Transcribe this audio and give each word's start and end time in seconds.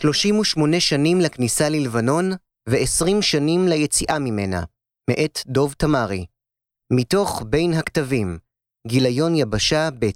38 0.00 0.80
שנים 0.80 1.20
לכניסה 1.20 1.68
ללבנון 1.68 2.30
ו-20 2.68 3.22
שנים 3.22 3.68
ליציאה 3.68 4.18
ממנה, 4.18 4.62
מאת 5.10 5.38
דוב 5.46 5.74
תמרי. 5.78 6.26
מתוך 6.92 7.42
בין 7.46 7.72
הכתבים, 7.72 8.38
גיליון 8.86 9.34
יבשה 9.34 9.88
ב' 9.98 10.10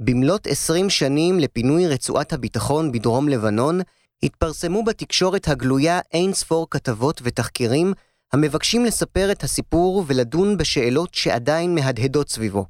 במלאת 0.00 0.46
20 0.46 0.90
שנים 0.90 1.38
לפינוי 1.38 1.86
רצועת 1.86 2.32
הביטחון 2.32 2.92
בדרום 2.92 3.28
לבנון, 3.28 3.80
התפרסמו 4.22 4.84
בתקשורת 4.84 5.48
הגלויה 5.48 6.00
אין 6.12 6.32
ספור 6.32 6.66
כתבות 6.70 7.20
ותחקירים 7.24 7.92
המבקשים 8.32 8.84
לספר 8.84 9.32
את 9.32 9.42
הסיפור 9.42 10.04
ולדון 10.06 10.56
בשאלות 10.56 11.14
שעדיין 11.14 11.74
מהדהדות 11.74 12.28
סביבו. 12.28 12.66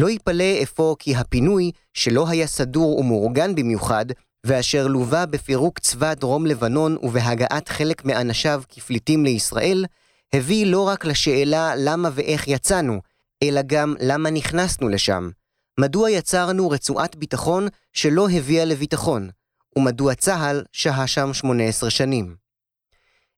לא 0.00 0.08
ייפלא 0.10 0.62
אפוא 0.62 0.96
כי 0.98 1.16
הפינוי, 1.16 1.70
שלא 1.94 2.28
היה 2.28 2.46
סדור 2.46 2.98
ומאורגן 2.98 3.54
במיוחד, 3.54 4.06
ואשר 4.46 4.86
לווה 4.86 5.26
בפירוק 5.26 5.78
צבא 5.78 6.14
דרום 6.14 6.46
לבנון 6.46 6.96
ובהגעת 7.02 7.68
חלק 7.68 8.04
מאנשיו 8.04 8.62
כפליטים 8.68 9.24
לישראל, 9.24 9.84
הביא 10.32 10.66
לא 10.66 10.88
רק 10.88 11.04
לשאלה 11.04 11.72
למה 11.76 12.10
ואיך 12.12 12.48
יצאנו, 12.48 13.00
אלא 13.42 13.60
גם 13.66 13.94
למה 14.00 14.30
נכנסנו 14.30 14.88
לשם. 14.88 15.30
מדוע 15.80 16.10
יצרנו 16.10 16.70
רצועת 16.70 17.16
ביטחון 17.16 17.68
שלא 17.92 18.28
הביאה 18.30 18.64
לביטחון, 18.64 19.28
ומדוע 19.76 20.14
צה"ל 20.14 20.64
שהה 20.72 21.06
שם 21.06 21.32
18 21.32 21.90
שנים. 21.90 22.34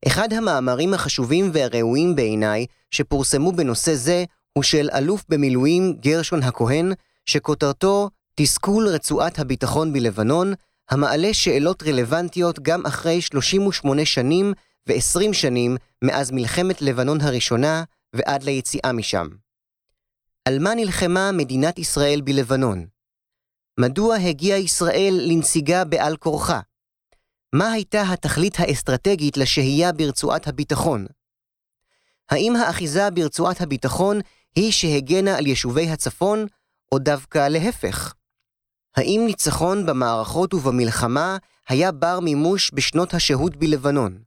אחד 0.07 0.33
המאמרים 0.33 0.95
החשובים 0.95 1.51
והראויים 1.53 2.17
בעיניי 2.17 2.67
שפורסמו 2.91 3.53
בנושא 3.53 3.95
זה 3.95 4.25
הוא 4.53 4.63
של 4.65 4.89
אלוף 4.95 5.25
במילואים 5.29 5.97
גרשון 6.01 6.43
הכהן, 6.43 6.93
שכותרתו 7.27 8.11
תסכול 8.35 8.89
רצועת 8.89 9.39
הביטחון 9.39 9.93
בלבנון, 9.93 10.53
המעלה 10.91 11.35
שאלות 11.35 11.83
רלוונטיות 11.83 12.61
גם 12.61 12.87
אחרי 12.87 13.21
38 13.21 14.05
שנים 14.05 14.53
ו-20 14.89 15.33
שנים 15.33 15.77
מאז 16.05 16.30
מלחמת 16.30 16.83
לבנון 16.83 17.21
הראשונה 17.21 17.85
ועד 18.16 18.43
ליציאה 18.43 18.93
משם. 18.93 19.29
על 20.45 20.59
מה 20.59 20.74
נלחמה 20.74 21.33
מדינת 21.33 21.79
ישראל 21.79 22.21
בלבנון? 22.21 22.87
מדוע 23.80 24.16
הגיעה 24.16 24.59
ישראל 24.59 25.21
לנסיגה 25.29 25.85
בעל 25.85 26.16
כורחה? 26.16 26.61
מה 27.52 27.73
הייתה 27.73 28.02
התכלית 28.02 28.55
האסטרטגית 28.59 29.37
לשהייה 29.37 29.93
ברצועת 29.93 30.49
הביטחון? 30.49 31.07
האם 32.30 32.57
האחיזה 32.57 33.11
ברצועת 33.11 33.61
הביטחון 33.61 34.21
היא 34.57 34.73
שהגנה 34.73 35.38
על 35.38 35.46
יישובי 35.46 35.88
הצפון, 35.88 36.46
או 36.93 36.99
דווקא 36.99 37.49
להפך? 37.49 38.15
האם 38.96 39.23
ניצחון 39.27 39.87
במערכות 39.87 40.55
ובמלחמה 40.55 41.37
היה 41.69 41.93
בר 41.93 42.21
מימוש 42.21 42.71
בשנות 42.74 43.15
השהות 43.15 43.57
בלבנון? 43.57 44.23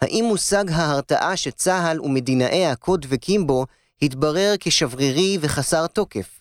האם 0.00 0.24
מושג 0.28 0.64
ההרתעה 0.70 1.36
שצה"ל 1.36 2.00
ומדינאי 2.00 2.66
הקוד 2.66 3.00
דבקים 3.06 3.46
בו 3.46 3.66
התברר 4.02 4.54
כשברירי 4.60 5.38
וחסר 5.40 5.86
תוקף? 5.86 6.40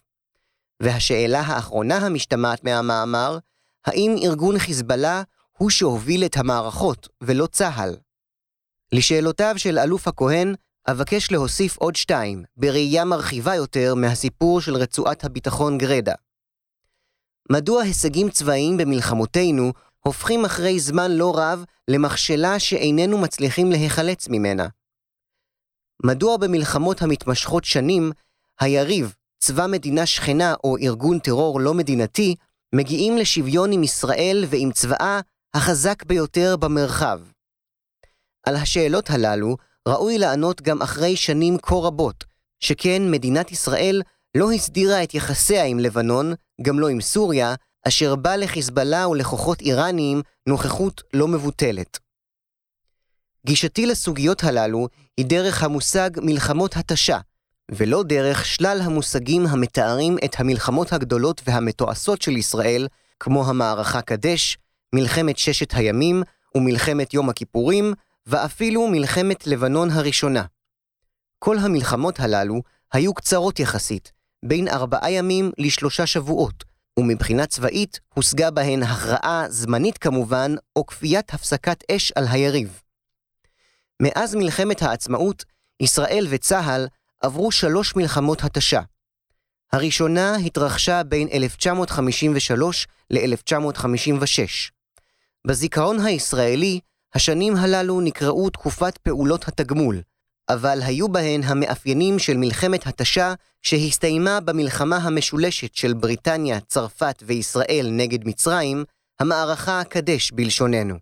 והשאלה 0.80 1.40
האחרונה 1.40 1.98
המשתמעת 1.98 2.64
מהמאמר, 2.64 3.38
האם 3.86 4.16
ארגון 4.24 4.60
חיזבאללה 4.60 5.24
הוא 5.58 5.70
שהוביל 5.70 6.26
את 6.26 6.38
המערכות 6.38 7.08
ולא 7.22 7.48
צה"ל? 7.48 7.96
לשאלותיו 8.92 9.54
של 9.58 9.80
אלוף 9.80 10.08
הכהן, 10.08 10.56
אבקש 10.92 11.32
להוסיף 11.32 11.78
עוד 11.78 11.96
שתיים, 11.96 12.44
בראייה 12.58 13.06
מרחיבה 13.06 13.56
יותר 13.56 13.96
מהסיפור 13.96 14.62
של 14.62 14.76
רצועת 14.76 15.24
הביטחון 15.24 15.78
גרדה. 15.78 16.14
מדוע 17.52 17.84
הישגים 17.84 18.30
צבאיים 18.30 18.78
במלחמותינו 18.78 19.74
הופכים 20.00 20.46
אחרי 20.46 20.80
זמן 20.80 21.12
לא 21.12 21.34
רב 21.38 21.64
למכשלה 21.88 22.60
שאיננו 22.60 23.18
מצליחים 23.18 23.72
להיחלץ 23.72 24.28
ממנה? 24.30 24.68
מדוע 26.04 26.38
במלחמות 26.38 27.02
המתמשכות 27.02 27.66
שנים, 27.66 28.12
היריב, 28.60 29.16
צבא 29.40 29.68
מדינה 29.68 30.06
שכנה 30.06 30.54
או 30.64 30.78
ארגון 30.78 31.20
טרור 31.20 31.62
לא 31.62 31.74
מדינתי, 31.74 32.36
מגיעים 32.76 33.18
לשוויון 33.18 33.72
עם 33.72 33.84
ישראל 33.84 34.46
ועם 34.50 34.72
צבאה 34.72 35.20
החזק 35.54 36.04
ביותר 36.04 36.56
במרחב? 36.60 37.20
על 38.44 38.56
השאלות 38.56 39.10
הללו 39.10 39.58
ראוי 39.88 40.18
לענות 40.18 40.62
גם 40.62 40.82
אחרי 40.82 41.16
שנים 41.16 41.58
כה 41.62 41.76
רבות, 41.76 42.24
שכן 42.60 43.12
מדינת 43.12 43.52
ישראל 43.52 44.02
לא 44.38 44.52
הסדירה 44.52 45.04
את 45.04 45.14
יחסיה 45.14 45.64
עם 45.64 45.80
לבנון, 45.80 46.34
גם 46.62 46.80
לא 46.80 46.88
עם 46.88 47.02
סוריה, 47.02 47.56
אשר 47.88 48.16
בא 48.16 48.36
לחיזבאללה 48.36 49.08
ולכוחות 49.08 49.62
איראניים 49.62 50.22
נוכחות 50.48 51.04
לא 51.14 51.28
מבוטלת. 51.28 52.00
גישתי 53.46 53.86
לסוגיות 53.86 54.44
הללו 54.44 54.88
היא 55.18 55.26
דרך 55.26 55.64
המושג 55.64 56.10
מלחמות 56.22 56.78
התשה, 56.78 57.20
ולא 57.72 58.04
דרך 58.04 58.46
שלל 58.46 58.82
המושגים 58.84 59.46
המתארים 59.48 60.18
את 60.26 60.36
המלחמות 60.40 60.94
הגדולות 60.94 61.42
והמתועשות 61.46 62.22
של 62.22 62.38
ישראל, 62.38 62.88
כמו 63.20 63.50
המערכה 63.50 64.02
קדש, 64.02 64.58
מלחמת 64.96 65.38
ששת 65.38 65.74
הימים 65.74 66.24
ומלחמת 66.56 67.14
יום 67.14 67.30
הכיפורים, 67.30 67.94
ואפילו 68.26 68.88
מלחמת 68.88 69.48
לבנון 69.48 69.90
הראשונה. 69.90 70.44
כל 71.40 71.58
המלחמות 71.58 72.20
הללו 72.20 72.62
היו 72.94 73.14
קצרות 73.14 73.60
יחסית, 73.60 74.17
בין 74.46 74.68
ארבעה 74.68 75.12
ימים 75.12 75.52
לשלושה 75.58 76.06
שבועות, 76.06 76.64
ומבחינה 77.00 77.46
צבאית 77.46 78.00
הושגה 78.14 78.52
בהן 78.52 78.84
הכרעה 78.84 79.46
זמנית 79.50 79.98
כמובן, 79.98 80.56
או 80.76 80.86
כפיית 80.86 81.34
הפסקת 81.34 81.84
אש 81.92 82.12
על 82.12 82.26
היריב. 82.30 82.82
מאז 84.00 84.36
מלחמת 84.36 84.82
העצמאות, 84.82 85.46
ישראל 85.80 86.28
וצה"ל 86.30 86.88
עברו 87.22 87.52
שלוש 87.52 87.96
מלחמות 87.96 88.44
התשה. 88.44 88.82
הראשונה 89.74 90.36
התרחשה 90.36 91.04
בין 91.04 91.28
1953 91.34 92.88
ל-1956. 93.10 94.72
בזיכרון 95.48 96.00
הישראלי, 96.00 96.80
השנים 97.14 97.56
הללו 97.56 98.02
נקראו 98.02 98.50
תקופת 98.50 98.98
פעולות 98.98 99.48
התגמול, 99.48 100.02
אבל 100.50 100.80
היו 100.82 101.10
בהן 101.10 101.44
המאפיינים 101.44 102.20
של 102.20 102.38
מלחמת 102.38 102.88
התשה 102.88 103.34
שהסתיימה 103.68 104.40
במלחמה 104.40 104.98
המשולשת 104.98 105.76
של 105.76 105.94
בריטניה, 105.94 106.60
צרפת 106.60 107.24
וישראל 107.26 107.88
נגד 107.92 108.28
מצרים, 108.28 108.84
המערכה 109.20 109.80
הקדש 109.80 110.32
בלשוננו. 110.32 110.96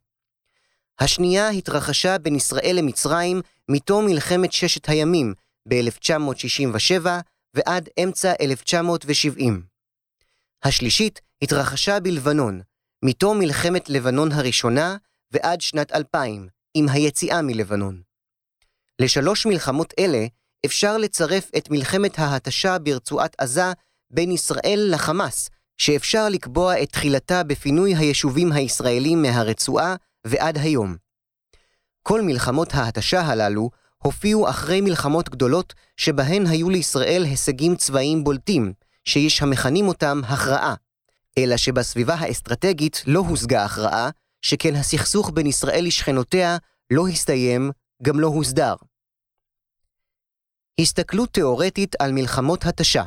השנייה 1.00 1.50
התרחשה 1.50 2.18
בין 2.18 2.36
ישראל 2.36 2.76
למצרים 2.80 3.42
מתום 3.70 4.06
מלחמת 4.06 4.52
ששת 4.52 4.90
הימים 4.90 5.34
ב-1967 5.70 7.06
ועד 7.54 7.90
אמצע 8.04 8.34
1970. 8.42 9.64
השלישית 10.64 11.22
התרחשה 11.42 12.00
בלבנון, 12.00 12.62
מתום 13.06 13.40
מלחמת 13.40 13.90
לבנון 13.90 14.32
הראשונה 14.32 14.98
ועד 15.32 15.62
שנת 15.62 15.92
2000, 15.92 16.48
עם 16.74 16.90
היציאה 16.90 17.42
מלבנון. 17.42 18.02
לשלוש 19.00 19.46
מלחמות 19.46 19.94
אלה 20.00 20.26
אפשר 20.66 20.98
לצרף 20.98 21.52
את 21.58 21.72
מלחמת 21.72 22.20
ההתשה 22.20 22.80
ברצועת 22.80 23.36
עזה 23.38 23.72
בין 24.12 24.32
ישראל 24.32 24.90
לחמאס, 24.92 25.50
שאפשר 25.78 26.30
לקבוע 26.30 26.84
את 26.84 26.90
תחילתה 26.92 27.44
בפינוי 27.44 27.96
היישובים 27.96 28.52
הישראלים 28.52 29.22
מהרצועה 29.22 29.96
ועד 30.28 30.58
היום. 30.58 30.96
כל 32.04 32.22
מלחמות 32.22 32.74
ההתשה 32.74 33.22
הללו 33.22 33.70
הופיעו 34.04 34.50
אחרי 34.50 34.82
מלחמות 34.82 35.30
גדולות 35.30 35.74
שבהן 35.98 36.48
היו 36.48 36.70
לישראל 36.70 37.24
הישגים 37.24 37.76
צבאיים 37.76 38.24
בולטים, 38.24 38.74
שיש 39.06 39.42
המכנים 39.42 39.88
אותם 39.88 40.22
הכרעה, 40.28 40.76
אלא 41.38 41.58
שבסביבה 41.58 42.14
האסטרטגית 42.14 43.04
לא 43.08 43.20
הושגה 43.20 43.66
הכרעה, 43.66 44.10
שכן 44.42 44.76
הסכסוך 44.76 45.32
בין 45.34 45.48
ישראל 45.48 45.86
לשכנותיה 45.86 46.58
לא 46.92 47.08
הסתיים, 47.08 47.72
גם 48.04 48.20
לא 48.20 48.28
הוסדר. 48.28 48.76
הסתכלות 50.80 51.30
תאורטית 51.34 51.96
על 52.00 52.12
מלחמות 52.12 52.66
התשה 52.66 53.04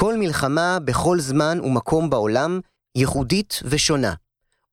כל 0.00 0.16
מלחמה 0.18 0.78
בכל 0.84 1.20
זמן 1.20 1.58
ומקום 1.60 2.10
בעולם 2.10 2.60
ייחודית 2.94 3.60
ושונה, 3.64 4.14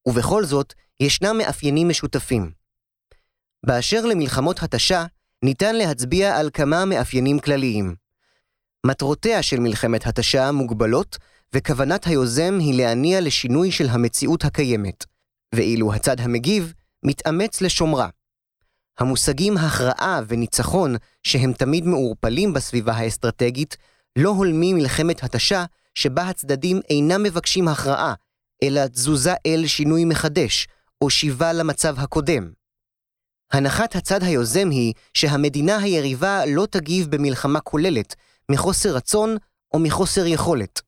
ובכל 0.05 0.45
זאת 0.45 0.73
ישנם 0.99 1.37
מאפיינים 1.37 1.89
משותפים. 1.89 2.51
באשר 3.65 4.05
למלחמות 4.05 4.63
התשה, 4.63 5.05
ניתן 5.43 5.75
להצביע 5.75 6.37
על 6.37 6.49
כמה 6.53 6.85
מאפיינים 6.85 7.39
כלליים. 7.39 7.95
מטרותיה 8.85 9.43
של 9.43 9.59
מלחמת 9.59 10.07
התשה 10.07 10.51
מוגבלות, 10.51 11.17
וכוונת 11.53 12.07
היוזם 12.07 12.57
היא 12.59 12.77
להניע 12.77 13.21
לשינוי 13.21 13.71
של 13.71 13.89
המציאות 13.89 14.45
הקיימת, 14.45 15.05
ואילו 15.55 15.93
הצד 15.93 16.19
המגיב 16.19 16.73
מתאמץ 17.05 17.61
לשומרה. 17.61 18.09
המושגים 18.99 19.57
הכרעה 19.57 20.21
וניצחון, 20.27 20.95
שהם 21.23 21.53
תמיד 21.53 21.85
מעורפלים 21.85 22.53
בסביבה 22.53 22.93
האסטרטגית, 22.93 23.77
לא 24.15 24.29
הולמים 24.29 24.75
מלחמת 24.75 25.23
התשה 25.23 25.65
שבה 25.95 26.29
הצדדים 26.29 26.81
אינם 26.89 27.23
מבקשים 27.23 27.67
הכרעה, 27.67 28.13
אלא 28.63 28.87
תזוזה 28.87 29.33
אל 29.45 29.67
שינוי 29.67 30.05
מחדש, 30.05 30.67
או 31.01 31.09
שיבה 31.09 31.53
למצב 31.53 31.99
הקודם. 31.99 32.51
הנחת 33.51 33.95
הצד 33.95 34.23
היוזם 34.23 34.69
היא 34.69 34.93
שהמדינה 35.13 35.77
היריבה 35.77 36.45
לא 36.45 36.65
תגיב 36.71 37.07
במלחמה 37.09 37.59
כוללת, 37.59 38.15
מחוסר 38.51 38.95
רצון 38.95 39.37
או 39.73 39.79
מחוסר 39.79 40.25
יכולת. 40.25 40.81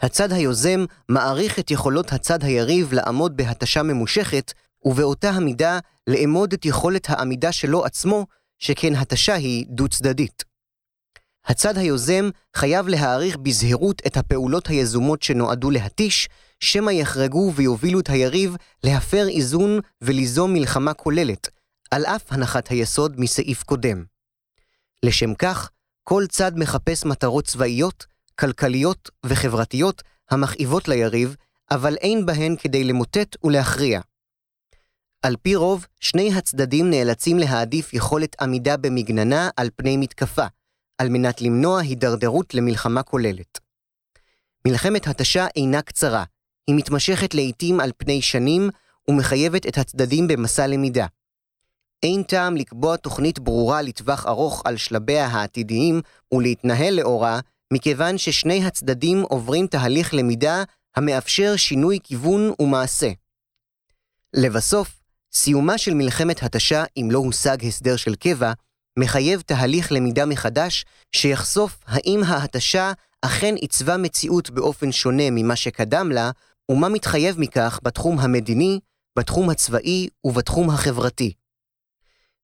הצד 0.00 0.32
היוזם 0.32 0.84
מעריך 1.08 1.58
את 1.58 1.70
יכולות 1.70 2.12
הצד 2.12 2.44
היריב 2.44 2.92
לעמוד 2.92 3.36
בהתשה 3.36 3.82
ממושכת, 3.82 4.52
ובאותה 4.84 5.30
המידה 5.30 5.78
לאמוד 6.06 6.52
את 6.52 6.64
יכולת 6.64 7.10
העמידה 7.10 7.52
שלו 7.52 7.84
עצמו, 7.84 8.26
שכן 8.58 8.94
התשה 8.94 9.34
היא 9.34 9.66
דו-צדדית. 9.68 10.44
הצד 11.44 11.78
היוזם 11.78 12.30
חייב 12.56 12.88
להעריך 12.88 13.36
בזהירות 13.36 14.02
את 14.06 14.16
הפעולות 14.16 14.66
היזומות 14.66 15.22
שנועדו 15.22 15.70
להתיש, 15.70 16.28
שמא 16.60 16.90
יחרגו 16.90 17.52
ויובילו 17.54 18.00
את 18.00 18.08
היריב 18.08 18.56
להפר 18.84 19.28
איזון 19.28 19.80
וליזום 20.00 20.52
מלחמה 20.52 20.94
כוללת, 20.94 21.48
על 21.90 22.04
אף 22.04 22.32
הנחת 22.32 22.68
היסוד 22.68 23.20
מסעיף 23.20 23.62
קודם. 23.62 24.04
לשם 25.04 25.34
כך, 25.34 25.70
כל 26.04 26.24
צד 26.28 26.52
מחפש 26.56 27.04
מטרות 27.04 27.44
צבאיות, 27.44 28.06
כלכליות 28.40 29.10
וחברתיות 29.26 30.02
המכאיבות 30.30 30.88
ליריב, 30.88 31.36
אבל 31.70 31.96
אין 31.96 32.26
בהן 32.26 32.56
כדי 32.56 32.84
למוטט 32.84 33.36
ולהכריע. 33.44 34.00
על 35.22 35.36
פי 35.42 35.56
רוב, 35.56 35.86
שני 36.00 36.34
הצדדים 36.34 36.90
נאלצים 36.90 37.38
להעדיף 37.38 37.94
יכולת 37.94 38.36
עמידה 38.40 38.76
במגננה 38.76 39.50
על 39.56 39.70
פני 39.76 39.96
מתקפה, 39.96 40.46
על 40.98 41.08
מנת 41.08 41.42
למנוע 41.42 41.80
הידרדרות 41.80 42.54
למלחמה 42.54 43.02
כוללת. 43.02 43.58
מלחמת 44.68 45.06
התשה 45.06 45.46
אינה 45.56 45.82
קצרה, 45.82 46.24
היא 46.66 46.76
מתמשכת 46.76 47.34
לעתים 47.34 47.80
על 47.80 47.90
פני 47.96 48.22
שנים 48.22 48.70
ומחייבת 49.08 49.66
את 49.66 49.78
הצדדים 49.78 50.28
במסע 50.28 50.66
למידה. 50.66 51.06
אין 52.02 52.22
טעם 52.22 52.56
לקבוע 52.56 52.96
תוכנית 52.96 53.38
ברורה 53.38 53.82
לטווח 53.82 54.26
ארוך 54.26 54.62
על 54.64 54.76
שלביה 54.76 55.26
העתידיים 55.26 56.00
ולהתנהל 56.32 56.94
לאורה, 56.94 57.40
מכיוון 57.72 58.18
ששני 58.18 58.64
הצדדים 58.64 59.22
עוברים 59.22 59.66
תהליך 59.66 60.14
למידה 60.14 60.64
המאפשר 60.96 61.56
שינוי 61.56 61.98
כיוון 62.04 62.52
ומעשה. 62.60 63.10
לבסוף, 64.34 65.01
סיומה 65.34 65.78
של 65.78 65.94
מלחמת 65.94 66.42
התשה, 66.42 66.84
אם 66.96 67.08
לא 67.10 67.18
הושג 67.18 67.64
הסדר 67.64 67.96
של 67.96 68.14
קבע, 68.14 68.52
מחייב 68.98 69.40
תהליך 69.40 69.92
למידה 69.92 70.26
מחדש 70.26 70.84
שיחשוף 71.16 71.78
האם 71.86 72.20
ההתשה 72.26 72.92
אכן 73.22 73.54
עיצבה 73.54 73.96
מציאות 73.96 74.50
באופן 74.50 74.92
שונה 74.92 75.30
ממה 75.30 75.56
שקדם 75.56 76.12
לה, 76.12 76.30
ומה 76.70 76.88
מתחייב 76.88 77.40
מכך 77.40 77.80
בתחום 77.82 78.18
המדיני, 78.18 78.80
בתחום 79.18 79.50
הצבאי 79.50 80.08
ובתחום 80.24 80.70
החברתי. 80.70 81.32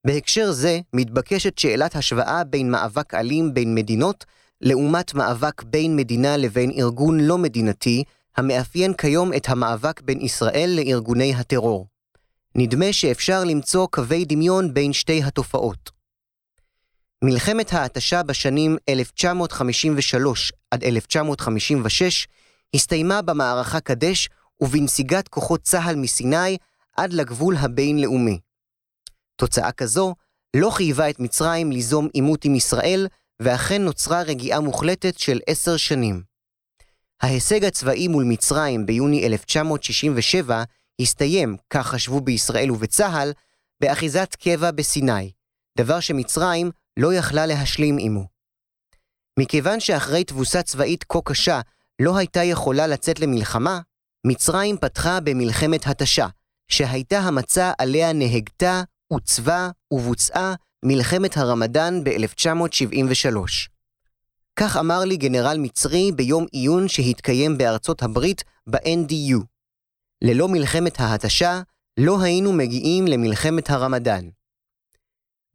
בהקשר 0.06 0.52
זה 0.52 0.80
מתבקשת 0.92 1.58
שאלת 1.58 1.96
השוואה 1.96 2.44
בין 2.44 2.70
מאבק 2.70 3.14
אלים 3.14 3.54
בין 3.54 3.74
מדינות 3.74 4.24
לעומת 4.60 5.14
מאבק 5.14 5.62
בין 5.62 5.96
מדינה 5.96 6.36
לבין 6.36 6.70
ארגון 6.70 7.20
לא 7.20 7.38
מדינתי, 7.38 8.04
המאפיין 8.36 8.94
כיום 8.94 9.32
את 9.32 9.48
המאבק 9.48 10.00
בין 10.00 10.20
ישראל 10.20 10.70
לארגוני 10.76 11.34
הטרור. 11.34 11.86
נדמה 12.54 12.92
שאפשר 12.92 13.44
למצוא 13.44 13.86
קווי 13.86 14.24
דמיון 14.24 14.74
בין 14.74 14.92
שתי 14.92 15.22
התופעות. 15.22 15.90
מלחמת 17.24 17.72
ההתשה 17.72 18.22
בשנים 18.22 18.76
1953 18.88 20.52
עד 20.70 20.84
1956 20.84 22.26
הסתיימה 22.74 23.22
במערכה 23.22 23.80
קדש 23.80 24.28
ובנסיגת 24.60 25.28
כוחות 25.28 25.62
צה"ל 25.62 25.96
מסיני 25.96 26.56
עד 26.96 27.12
לגבול 27.12 27.56
הבינלאומי. 27.56 28.38
תוצאה 29.36 29.72
כזו 29.72 30.14
לא 30.56 30.70
חייבה 30.70 31.10
את 31.10 31.20
מצרים 31.20 31.72
ליזום 31.72 32.08
עימות 32.12 32.44
עם 32.44 32.54
ישראל, 32.54 33.06
ואכן 33.40 33.82
נוצרה 33.82 34.22
רגיעה 34.22 34.60
מוחלטת 34.60 35.18
של 35.18 35.40
עשר 35.46 35.76
שנים. 35.76 36.22
ההישג 37.22 37.64
הצבאי 37.64 38.08
מול 38.08 38.24
מצרים 38.24 38.86
ביוני 38.86 39.26
1967 39.26 40.62
הסתיים, 41.00 41.56
כך 41.70 41.86
חשבו 41.86 42.20
בישראל 42.20 42.70
ובצה"ל, 42.70 43.32
באחיזת 43.80 44.36
קבע 44.40 44.70
בסיני, 44.70 45.30
דבר 45.78 46.00
שמצרים 46.00 46.70
לא 46.96 47.14
יכלה 47.14 47.46
להשלים 47.46 47.96
עמו. 48.00 48.26
מכיוון 49.38 49.80
שאחרי 49.80 50.24
תבוסה 50.24 50.62
צבאית 50.62 51.04
כה 51.08 51.18
קשה 51.24 51.60
לא 52.02 52.16
הייתה 52.16 52.44
יכולה 52.44 52.86
לצאת 52.86 53.20
למלחמה, 53.20 53.80
מצרים 54.26 54.76
פתחה 54.76 55.20
במלחמת 55.20 55.86
התשה, 55.86 56.26
שהייתה 56.68 57.18
המצע 57.18 57.72
עליה 57.78 58.12
נהגתה, 58.12 58.82
עוצבה 59.08 59.70
ובוצעה 59.90 60.54
מלחמת 60.84 61.36
הרמדאן 61.36 62.04
ב-1973. 62.04 63.36
כך 64.56 64.76
אמר 64.76 65.04
לי 65.04 65.16
גנרל 65.16 65.58
מצרי 65.58 66.12
ביום 66.12 66.46
עיון 66.52 66.88
שהתקיים 66.88 67.58
בארצות 67.58 68.02
הברית 68.02 68.44
ב-NDU. 68.66 69.57
ללא 70.22 70.48
מלחמת 70.48 71.00
ההתשה, 71.00 71.60
לא 71.96 72.22
היינו 72.22 72.52
מגיעים 72.52 73.06
למלחמת 73.06 73.70
הרמדאן. 73.70 74.28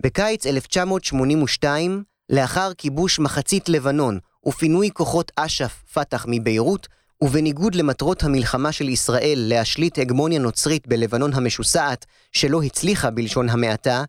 בקיץ 0.04 0.46
1982, 0.46 2.04
לאחר 2.30 2.74
כיבוש 2.74 3.20
מחצית 3.20 3.70
לבנון 3.70 4.20
ופינוי 4.46 4.90
כוחות 4.94 5.32
אש"ף 5.36 5.84
פת"ח 5.94 6.26
מביירות, 6.28 6.88
ובניגוד 7.24 7.76
למטרות 7.76 8.24
המלחמה 8.24 8.72
של 8.72 8.90
ישראל 8.90 9.40
להשליט 9.42 10.00
הגמוניה 10.00 10.40
נוצרית 10.40 10.88
בלבנון 10.88 11.34
המשוסעת, 11.34 12.06
שלא 12.32 12.64
הצליחה 12.64 13.10
בלשון 13.10 13.50
המעטה, 13.50 14.04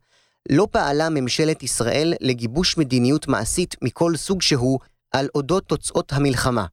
לא 0.51 0.69
פעלה 0.71 1.09
ממשלת 1.09 1.63
ישראל 1.63 2.15
לגיבוש 2.21 2.79
מדיניות 2.79 3.29
מעשית 3.29 3.75
מכל 3.83 4.17
סוג 4.17 4.43
שהוא 4.43 4.79
על 5.13 5.29
אודות 5.35 5.65
תוצאות 5.67 6.13
המלחמה. 6.13 6.67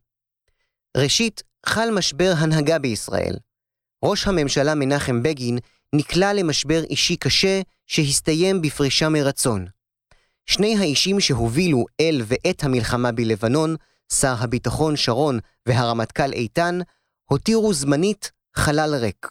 ראשית, 0.98 1.44
חל 1.66 1.90
משבר 1.92 2.34
הנהגה 2.38 2.80
בישראל. 2.80 3.36
ראש 4.04 4.28
הממשלה 4.28 4.76
מנחם 4.76 5.24
בגין 5.24 5.58
נקלע 5.96 6.34
למשבר 6.34 6.84
אישי 6.84 7.16
קשה 7.16 7.62
שהסתיים 7.88 8.62
בפרישה 8.62 9.10
מרצון. 9.10 9.68
שני 10.46 10.78
האישים 10.78 11.20
שהובילו 11.20 11.86
אל 12.00 12.22
ואת 12.26 12.64
המלחמה 12.64 13.12
בלבנון, 13.12 13.76
שר 14.14 14.36
הביטחון 14.40 14.96
שרון 14.96 15.40
והרמטכ"ל 15.66 16.34
איתן, 16.34 16.80
הותירו 17.26 17.74
זמנית 17.74 18.32
חלל 18.56 18.96
ריק. 18.96 19.28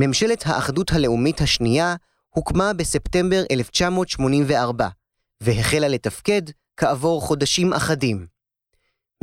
ממשלת 0.00 0.42
האחדות 0.46 0.92
הלאומית 0.92 1.40
השנייה 1.40 1.94
הוקמה 2.30 2.72
בספטמבר 2.72 3.42
1984, 3.50 4.88
והחלה 5.40 5.88
לתפקד 5.88 6.42
כעבור 6.76 7.20
חודשים 7.20 7.72
אחדים. 7.72 8.26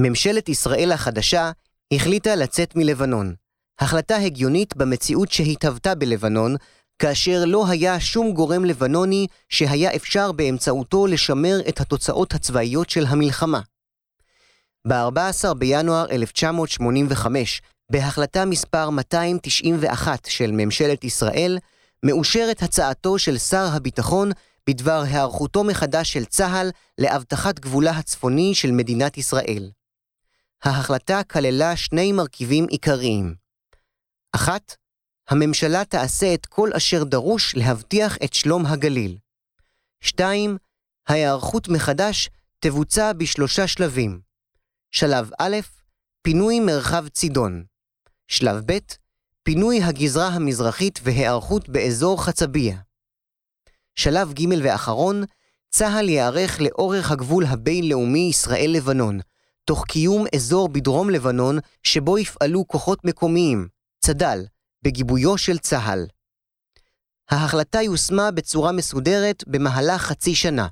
ממשלת 0.02 0.50
ישראל 0.50 0.92
החדשה 0.92 1.52
החליטה 1.94 2.36
לצאת 2.36 2.76
מלבנון, 2.76 3.36
החלטה 3.80 4.18
הגיונית 4.18 4.78
במציאות 4.78 5.32
שהתהוותה 5.32 5.96
בלבנון, 5.96 6.56
כאשר 7.00 7.44
לא 7.46 7.68
היה 7.68 8.00
שום 8.00 8.34
גורם 8.34 8.66
לבנוני 8.66 9.28
שהיה 9.50 9.96
אפשר 9.96 10.32
באמצעותו 10.32 11.08
לשמר 11.08 11.60
את 11.70 11.82
התוצאות 11.82 12.34
הצבאיות 12.34 12.90
של 12.90 13.06
המלחמה. 13.06 13.62
ב-14 14.88 15.54
בינואר 15.54 16.06
1985, 16.12 17.62
בהחלטה 17.92 18.46
מספר 18.46 18.90
291 18.90 20.26
של 20.26 20.52
ממשלת 20.52 21.04
ישראל, 21.04 21.58
מאושרת 22.04 22.64
הצעתו 22.64 23.20
של 23.20 23.38
שר 23.38 23.68
הביטחון 23.74 24.32
בדבר 24.70 25.02
היערכותו 25.02 25.64
מחדש 25.64 26.14
של 26.14 26.26
צה"ל 26.26 26.70
לאבטחת 26.98 27.60
גבולה 27.60 27.92
הצפוני 27.92 28.56
של 28.56 28.72
מדינת 28.72 29.18
ישראל. 29.18 29.72
ההחלטה 30.64 31.24
כללה 31.24 31.76
שני 31.76 32.12
מרכיבים 32.12 32.66
עיקריים. 32.70 33.47
אחת, 34.32 34.76
הממשלה 35.30 35.86
תעשה 35.86 36.34
את 36.34 36.46
כל 36.46 36.70
אשר 36.78 37.04
דרוש 37.04 37.56
להבטיח 37.56 38.18
את 38.24 38.34
שלום 38.34 38.66
הגליל. 38.66 39.18
שתיים, 40.02 40.58
ההיערכות 41.08 41.68
מחדש 41.68 42.30
תבוצע 42.60 43.14
בשלושה 43.14 43.68
שלבים. 43.68 44.20
שלב 44.92 45.30
א', 45.40 45.58
פינוי 46.22 46.60
מרחב 46.60 47.08
צידון. 47.08 47.64
שלב 48.28 48.62
ב', 48.66 48.78
פינוי 49.44 49.84
הגזרה 49.84 50.28
המזרחית 50.28 51.00
והיערכות 51.04 51.70
באזור 51.70 52.24
חצביה. 52.24 52.78
שלב 53.96 54.34
ג' 54.34 54.46
ואחרון, 54.64 55.24
צה"ל 55.70 56.10
ייערך 56.10 56.62
לאורך 56.62 57.12
הגבול 57.12 57.46
הבינלאומי 57.46 58.28
ישראל-לבנון, 58.30 59.20
תוך 59.66 59.86
קיום 59.86 60.26
אזור 60.36 60.70
בדרום 60.70 61.10
לבנון 61.10 61.58
שבו 61.84 62.18
יפעלו 62.18 62.68
כוחות 62.68 63.06
מקומיים, 63.06 63.68
צד"ל, 64.08 64.46
בגיבויו 64.84 65.38
של 65.38 65.58
צה"ל. 65.58 66.06
ההחלטה 67.30 67.82
יושמה 67.82 68.32
בצורה 68.32 68.72
מסודרת 68.72 69.44
במהלך 69.48 70.02
חצי 70.02 70.36
שנה. 70.36 70.68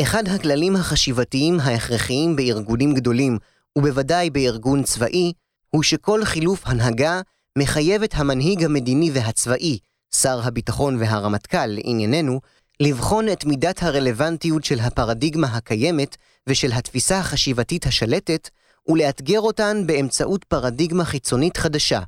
אחד 0.00 0.28
הכללים 0.28 0.76
החשיבתיים 0.76 1.60
ההכרחיים 1.60 2.36
בארגונים 2.36 2.94
גדולים, 2.94 3.38
ובוודאי 3.78 4.30
בארגון 4.30 4.82
צבאי, 4.82 5.32
הוא 5.70 5.82
שכל 5.82 6.24
חילוף 6.24 6.66
הנהגה 6.66 7.20
מחייב 7.58 8.02
את 8.02 8.14
המנהיג 8.14 8.64
המדיני 8.64 9.10
והצבאי, 9.14 9.78
שר 10.14 10.40
הביטחון 10.44 10.96
והרמטכ"ל 11.00 11.66
לענייננו, 11.66 12.40
לבחון 12.80 13.28
את 13.28 13.44
מידת 13.44 13.82
הרלוונטיות 13.82 14.64
של 14.64 14.80
הפרדיגמה 14.80 15.56
הקיימת 15.56 16.16
ושל 16.46 16.72
התפיסה 16.72 17.18
החשיבתית 17.18 17.86
השלטת, 17.86 18.48
ולאתגר 18.88 19.40
אותן 19.40 19.86
באמצעות 19.86 20.44
פרדיגמה 20.44 21.04
חיצונית 21.04 21.56
חדשה. 21.56 22.00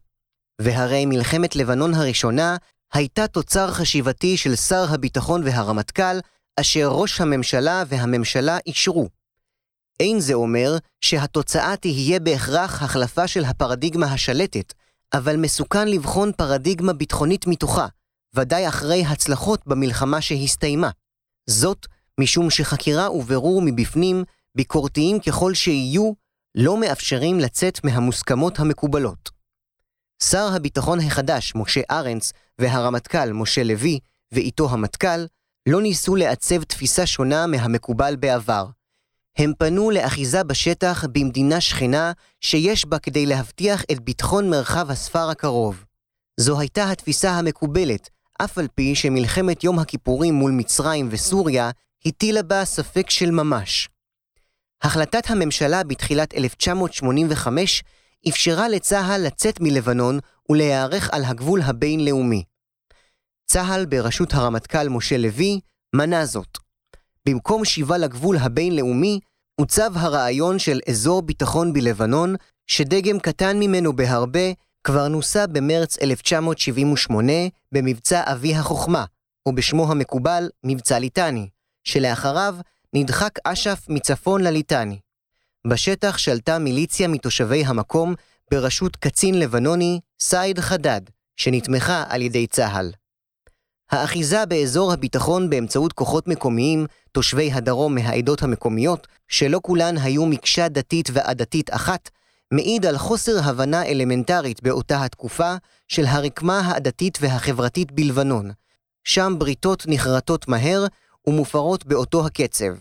והרי 0.60 1.06
מלחמת 1.06 1.56
לבנון 1.56 1.94
הראשונה 1.94 2.56
הייתה 2.92 3.26
תוצר 3.26 3.70
חשיבתי 3.70 4.36
של 4.36 4.56
שר 4.56 4.86
הביטחון 4.94 5.42
והרמטכ"ל, 5.44 6.18
אשר 6.60 6.88
ראש 6.90 7.20
הממשלה 7.20 7.82
והממשלה 7.88 8.58
אישרו. 8.66 9.08
אין 10.00 10.20
זה 10.20 10.34
אומר 10.34 10.76
שהתוצאה 11.00 11.76
תהיה 11.76 12.20
בהכרח 12.20 12.82
החלפה 12.82 13.28
של 13.28 13.44
הפרדיגמה 13.44 14.06
השלטת, 14.06 14.72
אבל 15.14 15.36
מסוכן 15.36 15.88
לבחון 15.88 16.32
פרדיגמה 16.32 16.92
ביטחונית 16.92 17.46
מתוכה, 17.46 17.86
ודאי 18.34 18.68
אחרי 18.68 19.04
הצלחות 19.04 19.66
במלחמה 19.66 20.20
שהסתיימה. 20.20 20.90
זאת 21.50 21.86
משום 22.20 22.50
שחקירה 22.50 23.12
וברור 23.12 23.62
מבפנים, 23.64 24.24
ביקורתיים 24.54 25.20
ככל 25.20 25.54
שיהיו, 25.54 26.12
לא 26.54 26.80
מאפשרים 26.80 27.40
לצאת 27.40 27.84
מהמוסכמות 27.84 28.58
המקובלות. 28.58 29.30
שר 30.22 30.48
הביטחון 30.56 31.00
החדש, 31.00 31.52
משה 31.54 31.80
ארנס, 31.90 32.32
והרמטכ"ל, 32.58 33.32
משה 33.32 33.62
לוי, 33.62 33.98
ואיתו 34.32 34.70
המטכ"ל, 34.70 35.26
לא 35.68 35.82
ניסו 35.82 36.16
לעצב 36.16 36.62
תפיסה 36.62 37.06
שונה 37.06 37.46
מהמקובל 37.46 38.16
בעבר. 38.16 38.66
הם 39.38 39.52
פנו 39.58 39.90
לאחיזה 39.90 40.44
בשטח 40.44 41.04
במדינה 41.12 41.60
שכנה 41.60 42.12
שיש 42.40 42.86
בה 42.86 42.98
כדי 42.98 43.26
להבטיח 43.26 43.84
את 43.92 44.00
ביטחון 44.00 44.50
מרחב 44.50 44.90
הספר 44.90 45.28
הקרוב. 45.30 45.84
זו 46.40 46.60
הייתה 46.60 46.90
התפיסה 46.90 47.30
המקובלת, 47.30 48.10
אף 48.42 48.58
על 48.58 48.68
פי 48.74 48.94
שמלחמת 48.94 49.64
יום 49.64 49.78
הכיפורים 49.78 50.34
מול 50.34 50.52
מצרים 50.52 51.08
וסוריה 51.10 51.70
הטילה 52.06 52.42
בה 52.42 52.64
ספק 52.64 53.10
של 53.10 53.30
ממש. 53.30 53.88
החלטת 54.82 55.30
הממשלה 55.30 55.84
בתחילת 55.84 56.34
1985 56.34 57.82
אפשרה 58.28 58.68
לצה"ל 58.68 59.20
לצאת 59.26 59.60
מלבנון 59.60 60.18
ולהיערך 60.50 61.10
על 61.12 61.24
הגבול 61.24 61.60
הבינלאומי. 61.62 62.44
צה"ל 63.46 63.86
בראשות 63.86 64.34
הרמטכ"ל 64.34 64.88
משה 64.88 65.16
לוי 65.16 65.60
מנע 65.94 66.24
זאת. 66.24 66.58
במקום 67.28 67.64
שיבה 67.64 67.98
לגבול 67.98 68.36
הבינלאומי, 68.36 69.20
עוצב 69.60 69.92
הרעיון 69.96 70.58
של 70.58 70.80
אזור 70.88 71.22
ביטחון 71.22 71.72
בלבנון, 71.72 72.34
שדגם 72.66 73.18
קטן 73.20 73.58
ממנו 73.58 73.96
בהרבה 73.96 74.52
כבר 74.84 75.08
נוסה 75.08 75.46
במרץ 75.46 75.98
1978 75.98 77.32
במבצע 77.72 78.22
אבי 78.32 78.54
החוכמה, 78.54 79.04
או 79.46 79.54
בשמו 79.54 79.90
המקובל, 79.90 80.48
מבצע 80.64 80.98
ליטני, 80.98 81.48
שלאחריו 81.84 82.56
נדחק 82.96 83.38
אש"ף 83.44 83.86
מצפון 83.88 84.40
לליטני. 84.40 84.98
בשטח 85.66 86.18
שלטה 86.18 86.58
מיליציה 86.58 87.08
מתושבי 87.08 87.64
המקום 87.64 88.14
בראשות 88.50 88.96
קצין 88.96 89.38
לבנוני, 89.38 90.00
סייד 90.20 90.60
חדד, 90.60 91.00
שנתמכה 91.36 92.04
על 92.08 92.22
ידי 92.22 92.46
צה"ל. 92.46 92.92
האחיזה 93.90 94.46
באזור 94.46 94.92
הביטחון 94.92 95.50
באמצעות 95.50 95.92
כוחות 95.92 96.28
מקומיים, 96.28 96.86
תושבי 97.12 97.52
הדרום 97.52 97.94
מהעדות 97.94 98.42
המקומיות, 98.42 99.06
שלא 99.28 99.60
כולן 99.62 99.98
היו 99.98 100.26
מקשה 100.26 100.68
דתית 100.68 101.08
ועדתית 101.12 101.74
אחת, 101.74 102.10
מעיד 102.50 102.86
על 102.86 102.98
חוסר 102.98 103.38
הבנה 103.44 103.86
אלמנטרית 103.86 104.62
באותה 104.62 105.04
התקופה 105.04 105.54
של 105.88 106.04
הרקמה 106.06 106.60
העדתית 106.60 107.18
והחברתית 107.20 107.92
בלבנון. 107.92 108.50
שם 109.04 109.34
בריתות 109.38 109.84
נחרטות 109.88 110.48
מהר 110.48 110.86
ומופרות 111.26 111.86
באותו 111.86 112.26
הקצב. 112.26 112.74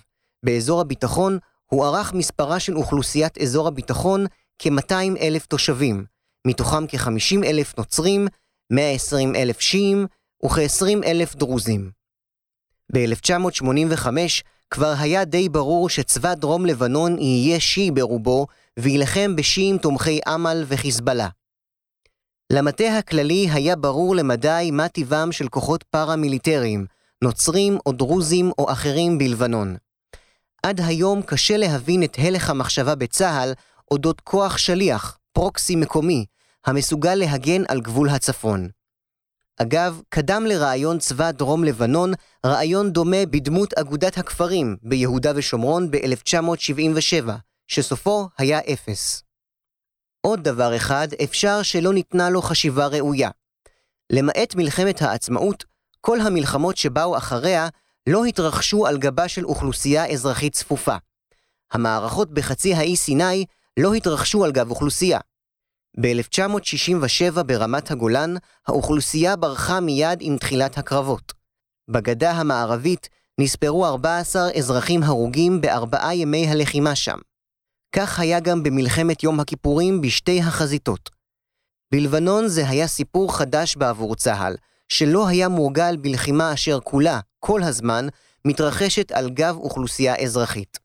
באזור 0.46 0.82
הביטחון 0.82 1.38
הוערך 1.66 2.14
מספרה 2.14 2.60
של 2.60 2.78
אוכלוסיית 2.78 3.38
אזור 3.38 3.68
הביטחון 3.68 4.26
כ-200 4.60 5.18
אלף 5.20 5.46
תושבים, 5.46 6.06
מתוכם 6.48 6.88
כ-50 6.88 7.46
אלף 7.46 7.78
נוצרים, 7.78 8.28
120 8.72 9.36
אלף 9.36 9.60
שיעים 9.60 10.08
וכ-20 10.46 11.06
אלף 11.06 11.36
דרוזים. 11.36 11.92
ב-1985 12.94 14.08
כבר 14.70 14.94
היה 15.00 15.26
די 15.26 15.50
ברור 15.50 15.90
שצבא 15.90 16.34
דרום 16.34 16.66
לבנון 16.66 17.20
יהיה 17.20 17.60
שיעי 17.60 17.92
ברובו, 17.92 18.48
ויילחם 18.80 19.36
בשיעים 19.36 19.78
תומכי 19.78 20.20
אמל 20.36 20.64
וחיזבאללה. 20.68 21.30
למטה 22.54 22.98
הכללי 22.98 23.48
היה 23.54 23.76
ברור 23.76 24.16
למדי 24.16 24.70
מה 24.72 24.88
טיבם 24.88 25.32
של 25.32 25.48
כוחות 25.48 25.84
פארה-מיליטריים, 25.84 26.86
נוצרים 27.24 27.77
או 27.86 27.92
דרוזים 27.92 28.51
או 28.58 28.72
אחרים 28.72 29.18
בלבנון. 29.18 29.75
עד 30.63 30.82
היום 30.82 31.22
קשה 31.22 31.58
להבין 31.58 32.03
את 32.03 32.15
הלך 32.18 32.50
המחשבה 32.50 32.96
בצה"ל 32.96 33.53
אודות 33.92 34.22
כוח 34.22 34.58
שליח, 34.58 35.18
פרוקסי 35.34 35.75
מקומי, 35.75 36.25
המסוגל 36.65 37.15
להגן 37.15 37.63
על 37.68 37.82
גבול 37.82 38.10
הצפון. 38.10 38.70
אגב, 39.58 40.01
קדם 40.10 40.46
לרעיון 40.46 41.00
צבא 41.00 41.32
דרום 41.32 41.63
לבנון 41.63 42.13
רעיון 42.46 42.92
דומה 42.92 43.25
בדמות 43.30 43.74
אגודת 43.74 44.18
הכפרים 44.18 44.77
ביהודה 44.84 45.32
ושומרון 45.36 45.92
ב-1977, 45.92 47.30
שסופו 47.68 48.30
היה 48.38 48.60
אפס. 48.60 49.24
עוד 50.22 50.44
דבר 50.44 50.75
אחד 50.75 51.08
אפשר 51.24 51.62
שלא 51.62 51.94
ניתנה 51.94 52.30
לו 52.30 52.42
חשיבה 52.42 52.88
ראויה. 52.88 53.30
למעט 54.10 54.56
מלחמת 54.56 55.01
העצמאות, 55.01 55.65
כל 56.06 56.22
המלחמות 56.22 56.78
שבאו 56.78 57.18
אחריה 57.18 57.68
לא 58.10 58.26
התרחשו 58.26 58.88
על 58.88 58.98
גבה 58.98 59.28
של 59.28 59.46
אוכלוסייה 59.46 60.08
אזרחית 60.08 60.54
צפופה. 60.54 60.96
המערכות 61.72 62.32
בחצי 62.32 62.74
האי 62.74 62.96
סיני 62.96 63.46
לא 63.80 63.94
התרחשו 63.94 64.46
על 64.46 64.52
גב 64.52 64.70
אוכלוסייה. 64.70 65.20
ב-1967 66.02 67.44
ברמת 67.44 67.92
הגולן, 67.92 68.36
האוכלוסייה 68.68 69.36
ברחה 69.36 69.80
מיד 69.80 70.18
עם 70.22 70.38
תחילת 70.38 70.78
הקרבות. 70.78 71.34
בגדה 71.88 72.32
המערבית 72.32 73.10
נספרו 73.40 73.86
14 73.86 74.50
אזרחים 74.58 75.04
הרוגים 75.04 75.62
בארבעה 75.62 76.16
ימי 76.16 76.48
הלחימה 76.48 76.96
שם. 76.96 77.18
כך 77.96 78.20
היה 78.20 78.40
גם 78.40 78.64
במלחמת 78.64 79.24
יום 79.24 79.40
הכיפורים 79.40 80.02
בשתי 80.02 80.42
החזיתות. 80.42 81.10
בלבנון 81.92 82.48
זה 82.48 82.70
היה 82.70 82.88
סיפור 82.88 83.38
חדש 83.38 83.76
בעבור 83.76 84.16
צה"ל, 84.16 84.56
שלא 84.94 85.28
היה 85.28 85.50
מורגל 85.50 85.98
בלחימה 85.98 86.54
אשר 86.54 86.80
כולה, 86.80 87.20
כל 87.40 87.64
הזמן, 87.64 88.08
מתרחשת 88.46 89.12
על 89.12 89.30
גב 89.30 89.56
אוכלוסייה 89.58 90.16
אזרחית. 90.16 90.80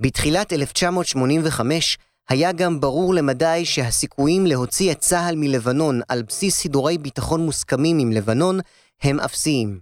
בתחילת 0.00 0.52
1985 0.52 1.98
היה 2.28 2.52
גם 2.52 2.80
ברור 2.80 3.14
למדי 3.14 3.64
שהסיכויים 3.64 4.46
להוציא 4.46 4.92
את 4.92 4.98
צה"ל 5.00 5.34
מלבנון 5.36 6.00
על 6.08 6.22
בסיס 6.22 6.56
סידורי 6.56 6.98
ביטחון 6.98 7.40
מוסכמים 7.46 7.98
עם 7.98 8.12
לבנון 8.12 8.60
הם 9.02 9.20
אפסיים. 9.20 9.80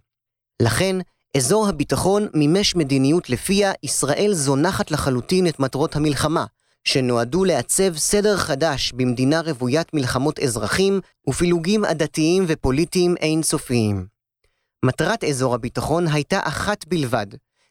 לכן, 0.63 0.97
אזור 1.37 1.69
הביטחון 1.69 2.29
מימש 2.35 2.77
מדיניות 2.77 3.31
לפיה 3.31 3.73
ישראל 3.83 4.31
זונחת 4.35 4.91
לחלוטין 4.91 5.47
את 5.47 5.59
מטרות 5.61 5.97
המלחמה, 5.97 6.45
שנועדו 6.85 7.45
לעצב 7.45 7.97
סדר 7.97 8.37
חדש 8.37 8.93
במדינה 8.93 9.41
רוויית 9.41 9.95
מלחמות 9.95 10.39
אזרחים 10.39 11.01
ופילוגים 11.29 11.85
עדתיים 11.85 12.45
ופוליטיים 12.49 13.15
אינסופיים. 13.17 14.07
מטרת 14.85 15.25
אזור 15.25 15.55
הביטחון 15.55 16.07
הייתה 16.09 16.41
אחת 16.43 16.89
בלבד, 16.89 17.27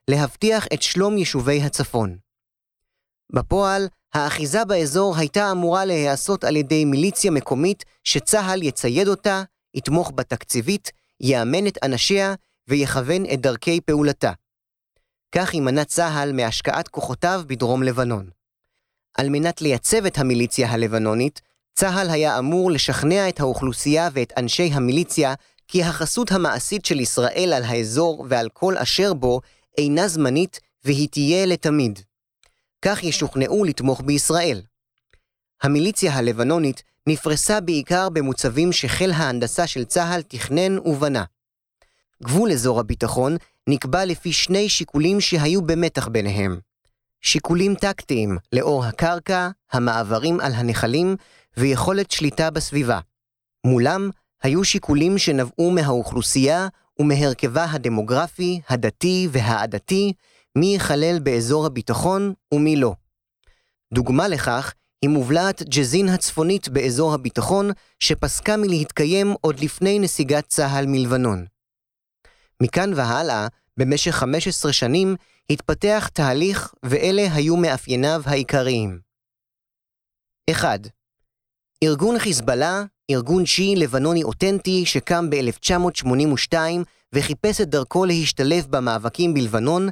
להבטיח 0.10 0.67
את 0.74 0.82
שלום 0.82 1.17
יישובי 1.17 1.62
הצפון. 1.62 2.17
בפועל, 3.34 3.88
האחיזה 4.13 4.65
באזור 4.65 5.17
הייתה 5.17 5.51
אמורה 5.51 5.86
להיעשות 5.86 6.43
על 6.43 6.55
ידי 6.55 6.86
מיליציה 6.86 7.32
מקומית 7.32 7.84
שצה"ל 8.03 8.63
יצייד 8.63 9.08
אותה, 9.08 9.43
יתמוך 9.74 10.12
בה 10.15 10.24
תקציבית, 10.24 10.91
יאמן 11.22 11.67
את 11.67 11.77
אנשיה 11.84 12.36
ויכוון 12.67 13.24
את 13.34 13.41
דרכי 13.41 13.82
פעולתה. 13.82 14.32
כך 15.36 15.53
יימנע 15.53 15.86
צה"ל 15.86 16.32
מהשקעת 16.34 16.88
כוחותיו 16.88 17.41
בדרום 17.48 17.84
לבנון. 17.84 18.42
על 19.17 19.29
מנת 19.29 19.62
לייצב 19.62 20.05
את 20.05 20.17
המיליציה 20.17 20.72
הלבנונית, 20.72 21.41
צה"ל 21.75 22.10
היה 22.10 22.39
אמור 22.39 22.72
לשכנע 22.72 23.29
את 23.29 23.39
האוכלוסייה 23.39 24.10
ואת 24.13 24.34
אנשי 24.38 24.70
המיליציה 24.74 25.34
כי 25.67 25.84
החסות 25.84 26.32
המעשית 26.32 26.86
של 26.86 27.00
ישראל 27.00 27.53
על 27.55 27.63
האזור 27.63 28.25
ועל 28.29 28.50
כל 28.53 28.77
אשר 28.77 29.13
בו 29.13 29.41
אינה 29.77 30.08
זמנית 30.08 30.60
והיא 30.86 31.08
תהיה 31.12 31.46
לתמיד. 31.46 32.00
כך 32.82 33.03
ישוכנעו 33.03 33.63
לתמוך 33.63 34.01
בישראל. 34.05 34.62
המיליציה 35.62 36.13
הלבנונית 36.13 36.84
נפרסה 37.08 37.60
בעיקר 37.60 38.10
במוצבים 38.10 38.72
שחיל 38.72 39.12
ההנדסה 39.12 39.67
של 39.67 39.84
צה"ל 39.84 40.22
תכנן 40.22 40.79
ובנה. 40.79 41.24
גבול 42.24 42.51
אזור 42.51 42.79
הביטחון 42.79 43.38
נקבע 43.70 44.05
לפי 44.05 44.34
שני 44.34 44.70
שיקולים 44.70 45.22
שהיו 45.22 45.62
במתח 45.62 46.08
ביניהם. 46.08 46.60
שיקולים 47.25 47.75
טקטיים 47.75 48.37
לאור 48.53 48.85
הקרקע, 48.85 49.49
המעברים 49.71 50.39
על 50.39 50.51
הנחלים 50.53 51.15
ויכולת 51.57 52.11
שליטה 52.11 52.51
בסביבה. 52.51 52.99
מולם 53.65 54.09
היו 54.43 54.63
שיקולים 54.63 55.17
שנבעו 55.17 55.71
מהאוכלוסייה 55.71 56.67
ומהרכבה 56.99 57.65
הדמוגרפי, 57.69 58.61
הדתי 58.69 59.27
והעדתי, 59.31 60.13
מי 60.57 60.65
ייכלל 60.65 61.19
באזור 61.19 61.65
הביטחון 61.65 62.33
ומי 62.53 62.75
לא. 62.75 62.93
דוגמה 63.93 64.27
לכך 64.27 64.73
היא 65.01 65.09
מובלעת 65.09 65.63
ג'זין 65.63 66.09
הצפונית 66.09 66.69
באזור 66.69 67.13
הביטחון, 67.13 67.69
שפסקה 67.99 68.57
מלהתקיים 68.57 69.35
עוד 69.41 69.59
לפני 69.59 69.99
נסיגת 69.99 70.47
צה"ל 70.47 70.85
מלבנון. 70.87 71.45
מכאן 72.61 72.93
והלאה, 72.95 73.47
במשך 73.79 74.11
15 74.11 74.73
שנים, 74.73 75.15
התפתח 75.49 76.09
תהליך 76.13 76.73
ואלה 76.83 77.33
היו 77.33 77.57
מאפייניו 77.57 78.21
העיקריים. 78.25 78.99
1. 80.51 80.79
ארגון 81.83 82.19
חיזבאללה, 82.19 82.83
ארגון 83.11 83.45
שיעי 83.45 83.75
לבנוני 83.75 84.23
אותנטי 84.23 84.85
שקם 84.85 85.29
ב-1982 85.29 86.53
וחיפש 87.13 87.61
את 87.61 87.69
דרכו 87.69 88.05
להשתלב 88.05 88.65
במאבקים 88.69 89.33
בלבנון, 89.33 89.89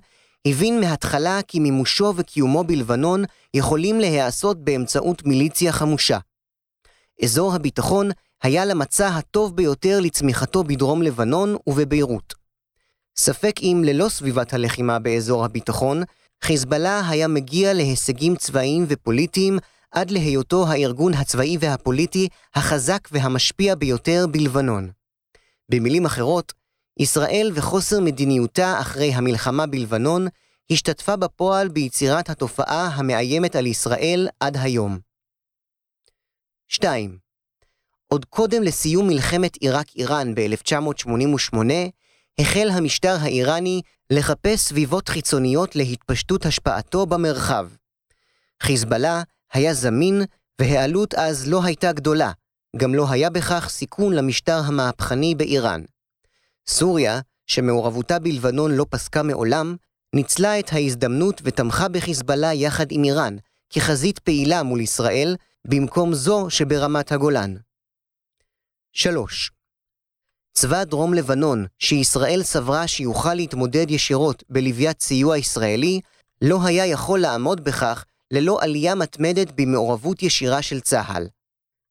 הבין 0.48 0.80
מההתחלה 0.80 1.40
כי 1.48 1.60
מימושו 1.60 2.14
וקיומו 2.16 2.64
בלבנון 2.64 3.24
יכולים 3.54 4.00
להיעשות 4.00 4.64
באמצעות 4.64 5.26
מיליציה 5.26 5.72
חמושה. 5.72 6.18
אזור 7.24 7.54
הביטחון 7.56 8.10
היה 8.44 8.66
למצע 8.66 9.08
הטוב 9.08 9.56
ביותר 9.56 10.00
לצמיחתו 10.00 10.64
בדרום 10.64 11.02
לבנון 11.02 11.56
ובביירות. 11.68 12.41
ספק 13.16 13.54
אם 13.62 13.82
ללא 13.86 14.10
סביבת 14.10 14.54
הלחימה 14.54 15.00
באזור 15.00 15.46
הביטחון, 15.46 16.04
חיזבאללה 16.44 17.10
היה 17.10 17.28
מגיע 17.28 17.74
להישגים 17.74 18.36
צבאיים 18.36 18.86
ופוליטיים 18.88 19.60
עד 19.92 20.12
להיותו 20.12 20.68
הארגון 20.68 21.14
הצבאי 21.14 21.58
והפוליטי 21.60 22.28
החזק 22.56 23.08
והמשפיע 23.12 23.76
ביותר 23.76 24.26
בלבנון. 24.32 24.92
במילים 25.72 26.06
אחרות, 26.06 26.54
ישראל 27.00 27.52
וחוסר 27.54 28.00
מדיניותה 28.00 28.80
אחרי 28.82 29.14
המלחמה 29.14 29.66
בלבנון 29.66 30.28
השתתפה 30.72 31.16
בפועל 31.16 31.68
ביצירת 31.68 32.30
התופעה 32.30 32.88
המאיימת 32.88 33.56
על 33.56 33.68
ישראל 33.68 34.28
עד 34.40 34.58
היום. 34.58 35.00
2. 36.68 37.18
עוד 38.08 38.26
קודם 38.26 38.64
לסיום 38.64 39.08
מלחמת 39.08 39.56
עיראק-איראן 39.56 40.36
ב-1988, 40.36 41.56
החל 42.40 42.70
המשטר 42.72 43.18
האיראני 43.22 43.82
לחפש 44.10 44.60
סביבות 44.60 45.10
חיצוניות 45.10 45.76
להתפשטות 45.76 46.46
השפעתו 46.46 47.06
במרחב. 47.06 47.70
חיזבאללה 48.64 49.24
היה 49.54 49.74
זמין, 49.74 50.22
והעלות 50.62 51.14
אז 51.14 51.48
לא 51.48 51.64
הייתה 51.64 51.92
גדולה, 51.92 52.32
גם 52.78 52.96
לא 52.96 53.06
היה 53.10 53.30
בכך 53.30 53.70
סיכון 53.70 54.14
למשטר 54.14 54.62
המהפכני 54.66 55.36
באיראן. 55.36 55.84
סוריה, 56.68 57.20
שמעורבותה 57.48 58.20
בלבנון 58.20 58.72
לא 58.72 58.86
פסקה 58.90 59.24
מעולם, 59.24 59.76
ניצלה 60.16 60.60
את 60.60 60.74
ההזדמנות 60.74 61.42
ותמכה 61.44 61.88
בחיזבאללה 61.88 62.54
יחד 62.54 62.86
עם 62.90 63.04
איראן, 63.04 63.36
כחזית 63.70 64.20
פעילה 64.20 64.64
מול 64.64 64.82
ישראל, 64.82 65.36
במקום 65.68 66.14
זו 66.14 66.50
שברמת 66.50 67.12
הגולן. 67.12 67.56
3. 68.94 69.52
צבא 70.54 70.84
דרום 70.84 71.14
לבנון, 71.14 71.66
שישראל 71.80 72.44
סברה 72.44 72.88
שיוכל 72.88 73.34
להתמודד 73.34 73.92
ישירות 73.92 74.44
בלוויית 74.50 75.02
סיוע 75.02 75.38
ישראלי, 75.38 76.02
לא 76.42 76.60
היה 76.66 76.86
יכול 76.86 77.20
לעמוד 77.20 77.64
בכך 77.64 78.06
ללא 78.32 78.60
עלייה 78.62 78.96
מתמדת 78.96 79.52
במעורבות 79.56 80.24
ישירה 80.24 80.62
של 80.62 80.80
צה"ל. 80.80 81.28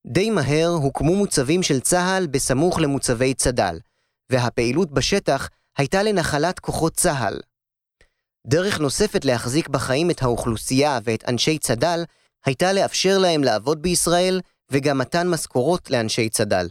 די 0.07 0.31
מהר 0.31 0.69
הוקמו 0.69 1.17
מוצבים 1.17 1.63
של 1.63 1.81
צה"ל 1.81 2.27
בסמוך 2.27 2.81
למוצבי 2.81 3.35
צד"ל, 3.35 3.79
והפעילות 4.31 4.91
בשטח 4.91 5.49
הייתה 5.79 6.03
לנחלת 6.03 6.59
כוחות 6.59 6.95
צה"ל. 6.95 7.41
דרך 8.47 8.81
נוספת 8.81 9.25
להחזיק 9.25 9.69
בחיים 9.69 10.11
את 10.11 10.23
האוכלוסייה 10.23 10.99
ואת 11.05 11.29
אנשי 11.29 11.59
צד"ל, 11.59 12.05
הייתה 12.47 12.73
לאפשר 12.73 13.19
להם 13.19 13.45
לעבוד 13.45 13.83
בישראל, 13.83 14.41
וגם 14.73 14.99
מתן 14.99 15.29
משכורות 15.29 15.91
לאנשי 15.91 16.29
צד"ל. 16.29 16.69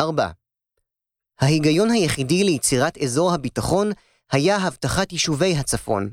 4. 0.00 0.28
ההיגיון 1.40 1.90
היחידי 1.90 2.44
ליצירת 2.44 2.98
אזור 2.98 3.34
הביטחון 3.34 3.92
היה 4.32 4.56
הבטחת 4.56 5.12
יישובי 5.12 5.56
הצפון. 5.56 6.10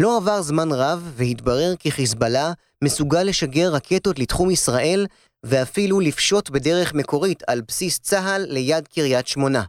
לא 0.00 0.16
עבר 0.16 0.42
זמן 0.42 0.72
רב 0.72 1.12
והתברר 1.16 1.76
כי 1.78 1.90
חיזבאללה 1.90 2.52
מסוגל 2.84 3.22
לשגר 3.22 3.72
רקטות 3.72 4.18
לתחום 4.18 4.50
ישראל 4.50 5.06
ואפילו 5.42 6.00
לפשוט 6.00 6.50
בדרך 6.50 6.94
מקורית 6.94 7.42
על 7.46 7.60
בסיס 7.68 7.98
צה"ל 7.98 8.44
ליד 8.48 8.88
קריית 8.88 9.26
שמונה. 9.26 9.64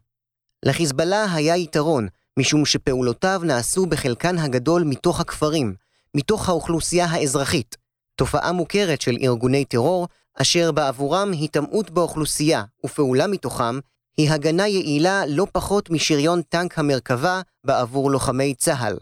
לחיזבאללה 0.65 1.33
היה 1.33 1.57
יתרון, 1.57 2.07
משום 2.39 2.65
שפעולותיו 2.65 3.41
נעשו 3.43 3.85
בחלקן 3.85 4.37
הגדול 4.37 4.83
מתוך 4.83 5.19
הכפרים, 5.19 5.75
מתוך 6.15 6.49
האוכלוסייה 6.49 7.05
האזרחית, 7.05 7.77
תופעה 8.15 8.51
מוכרת 8.51 9.01
של 9.01 9.17
ארגוני 9.21 9.65
טרור, 9.65 10.07
אשר 10.41 10.71
בעבורם 10.71 11.31
היטמעות 11.31 11.89
באוכלוסייה 11.89 12.63
ופעולה 12.85 13.27
מתוכם 13.27 13.79
היא 14.17 14.31
הגנה 14.31 14.67
יעילה 14.67 15.23
לא 15.27 15.47
פחות 15.51 15.89
משריון 15.89 16.41
טנק 16.41 16.79
המרכבה 16.79 17.41
בעבור 17.63 18.11
לוחמי 18.11 18.55
צה"ל. 18.55 18.97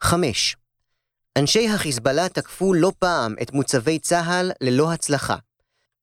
5. 0.00 0.56
אנשי 1.38 1.68
החיזבאללה 1.68 2.28
תקפו 2.28 2.74
לא 2.74 2.92
פעם 2.98 3.34
את 3.42 3.52
מוצבי 3.52 3.98
צה"ל 3.98 4.52
ללא 4.60 4.92
הצלחה, 4.92 5.36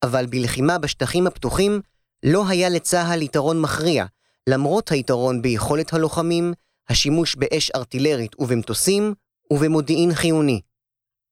אבל 0.04 0.26
בלחימה 0.26 0.78
בשטחים 0.78 1.28
הפתוחים 1.28 1.82
לא 2.24 2.48
היה 2.48 2.70
לצה"ל 2.70 3.22
יתרון 3.22 3.62
מכריע, 3.62 4.06
למרות 4.50 4.92
היתרון 4.92 5.42
ביכולת 5.42 5.94
הלוחמים, 5.94 6.54
השימוש 6.90 7.36
באש 7.36 7.72
ארטילרית 7.72 8.36
ובמטוסים, 8.40 9.14
ובמודיעין 9.54 10.14
חיוני. 10.14 10.62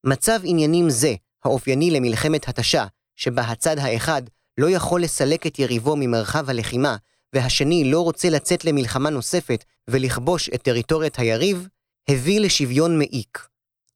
מצב 0.03 0.39
עניינים 0.43 0.89
זה, 0.89 1.15
האופייני 1.43 1.91
למלחמת 1.91 2.47
התשה, 2.47 2.85
שבה 3.15 3.41
הצד 3.41 3.77
האחד 3.77 4.21
לא 4.57 4.69
יכול 4.69 5.03
לסלק 5.03 5.47
את 5.47 5.59
יריבו 5.59 5.95
ממרחב 5.95 6.49
הלחימה, 6.49 6.95
והשני 7.33 7.91
לא 7.91 8.01
רוצה 8.01 8.29
לצאת 8.29 8.65
למלחמה 8.65 9.09
נוספת 9.09 9.63
ולכבוש 9.89 10.49
את 10.49 10.61
טריטוריית 10.61 11.19
היריב, 11.19 11.67
הביא 12.09 12.39
לשוויון 12.39 12.97
מעיק. 12.97 13.47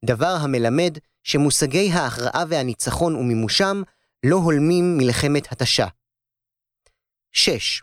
דבר 0.06 0.36
המלמד 0.42 0.98
שמושגי 1.24 1.92
ההכרעה 1.92 2.44
והניצחון 2.50 3.16
ומימושם 3.16 3.82
לא 4.26 4.36
הולמים 4.36 4.98
מלחמת 4.98 5.52
התשה. 5.52 5.88
6. 7.32 7.82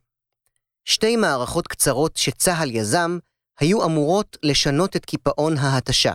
שתי 0.85 1.17
מערכות 1.17 1.69
קצרות 1.69 2.17
שצה"ל 2.17 2.71
יזם 2.71 3.19
היו 3.61 3.85
אמורות 3.85 4.37
לשנות 4.43 4.97
את 4.97 5.05
קיפאון 5.05 5.57
ההתשה. 5.57 6.13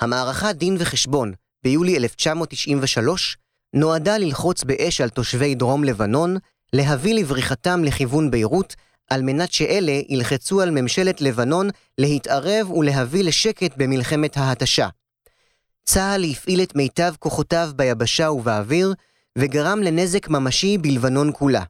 המערכה 0.00 0.52
דין 0.52 0.76
וחשבון 0.78 1.32
ביולי 1.64 1.96
1993 1.96 3.36
נועדה 3.74 4.18
ללחוץ 4.18 4.64
באש 4.64 5.00
על 5.00 5.08
תושבי 5.08 5.54
דרום 5.54 5.84
לבנון, 5.84 6.36
להביא 6.72 7.14
לבריחתם 7.14 7.84
לכיוון 7.84 8.30
ביירות, 8.30 8.74
על 9.10 9.22
מנת 9.22 9.52
שאלה 9.52 10.00
ילחצו 10.08 10.60
על 10.60 10.70
ממשלת 10.70 11.20
לבנון 11.20 11.68
להתערב 11.98 12.70
ולהביא 12.70 13.24
לשקט 13.24 13.76
במלחמת 13.76 14.36
ההתשה. 14.36 14.88
צה"ל 15.84 16.24
הפעיל 16.24 16.62
את 16.62 16.74
מיטב 16.76 17.14
כוחותיו 17.18 17.70
ביבשה 17.76 18.30
ובאוויר, 18.30 18.94
וגרם 19.38 19.82
לנזק 19.82 20.28
ממשי 20.28 20.78
בלבנון 20.78 21.30
כולה. 21.34 21.62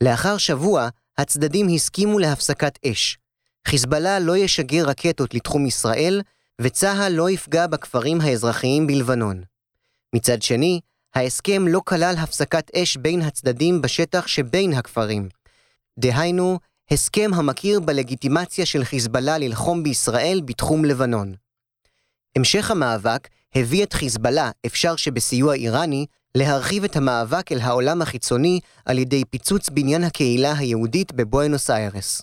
לאחר 0.00 0.38
שבוע, 0.38 0.88
הצדדים 1.18 1.68
הסכימו 1.74 2.18
להפסקת 2.18 2.78
אש. 2.86 3.18
חיזבאללה 3.68 4.18
לא 4.18 4.36
ישגר 4.36 4.84
רקטות 4.84 5.34
לתחום 5.34 5.66
ישראל, 5.66 6.22
וצה"ל 6.60 7.12
לא 7.12 7.30
יפגע 7.30 7.66
בכפרים 7.66 8.20
האזרחיים 8.20 8.86
בלבנון. 8.86 9.42
מצד 10.14 10.42
שני, 10.42 10.80
ההסכם 11.14 11.68
לא 11.68 11.80
כלל 11.84 12.14
הפסקת 12.18 12.70
אש 12.76 12.96
בין 12.96 13.22
הצדדים 13.22 13.82
בשטח 13.82 14.26
שבין 14.26 14.72
הכפרים. 14.72 15.28
דהיינו, 15.98 16.58
הסכם 16.90 17.30
המכיר 17.34 17.80
בלגיטימציה 17.80 18.66
של 18.66 18.84
חיזבאללה 18.84 19.38
ללחום 19.38 19.82
בישראל 19.82 20.40
בתחום 20.44 20.84
לבנון. 20.84 21.34
המשך 22.36 22.70
המאבק 22.70 23.28
הביא 23.54 23.82
את 23.82 23.92
חיזבאללה, 23.92 24.50
אפשר 24.66 24.96
שבסיוע 24.96 25.54
איראני, 25.54 26.06
להרחיב 26.34 26.84
את 26.84 26.96
המאבק 26.96 27.52
אל 27.52 27.60
העולם 27.60 28.02
החיצוני 28.02 28.60
על 28.84 28.98
ידי 28.98 29.24
פיצוץ 29.30 29.68
בניין 29.68 30.04
הקהילה 30.04 30.52
היהודית 30.58 31.12
בבואנוס 31.12 31.70
איירס. 31.70 32.22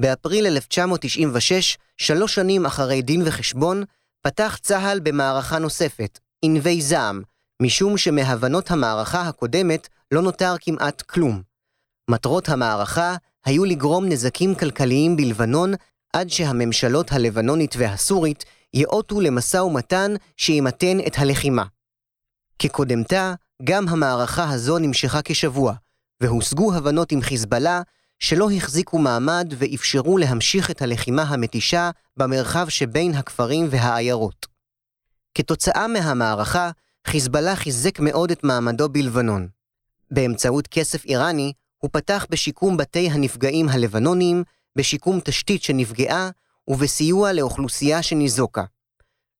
באפריל 0.00 0.46
1996, 0.46 1.78
שלוש 1.96 2.34
שנים 2.34 2.66
אחרי 2.66 3.02
דין 3.02 3.22
וחשבון, 3.26 3.84
פתח 4.22 4.58
צה"ל 4.62 5.00
במערכה 5.00 5.58
נוספת, 5.58 6.18
ענבי 6.42 6.80
זעם, 6.80 7.22
משום 7.62 7.96
שמהבנות 7.96 8.70
המערכה 8.70 9.22
הקודמת 9.22 9.88
לא 10.12 10.22
נותר 10.22 10.54
כמעט 10.60 11.02
כלום. 11.02 11.42
מטרות 12.10 12.48
המערכה 12.48 13.16
היו 13.44 13.64
לגרום 13.64 14.04
נזקים 14.08 14.54
כלכליים 14.54 15.16
בלבנון 15.16 15.72
עד 16.12 16.30
שהממשלות 16.30 17.12
הלבנונית 17.12 17.74
והסורית 17.78 18.44
יאותו 18.74 19.20
למשא 19.20 19.56
ומתן 19.56 20.14
שימתן 20.36 20.98
את 21.06 21.12
הלחימה. 21.18 21.64
כקודמתה, 22.58 23.34
גם 23.64 23.88
המערכה 23.88 24.50
הזו 24.50 24.78
נמשכה 24.78 25.20
כשבוע, 25.24 25.74
והושגו 26.22 26.74
הבנות 26.74 27.12
עם 27.12 27.20
חיזבאללה 27.22 27.82
שלא 28.20 28.50
החזיקו 28.50 28.98
מעמד 28.98 29.54
ואפשרו 29.58 30.18
להמשיך 30.18 30.70
את 30.70 30.82
הלחימה 30.82 31.22
המתישה 31.22 31.90
במרחב 32.16 32.68
שבין 32.68 33.14
הכפרים 33.14 33.66
והעיירות. 33.70 34.46
כתוצאה 35.34 35.86
מהמערכה, 35.86 36.70
חיזבאללה 37.06 37.56
חיזק 37.56 38.00
מאוד 38.00 38.30
את 38.30 38.44
מעמדו 38.44 38.88
בלבנון. 38.88 39.48
באמצעות 40.10 40.66
כסף 40.66 41.04
איראני, 41.04 41.52
הוא 41.78 41.90
פתח 41.92 42.26
בשיקום 42.30 42.76
בתי 42.76 43.10
הנפגעים 43.10 43.68
הלבנונים, 43.68 44.44
בשיקום 44.76 45.20
תשתית 45.24 45.62
שנפגעה 45.62 46.30
ובסיוע 46.68 47.32
לאוכלוסייה 47.32 48.02
שניזוקה. 48.02 48.64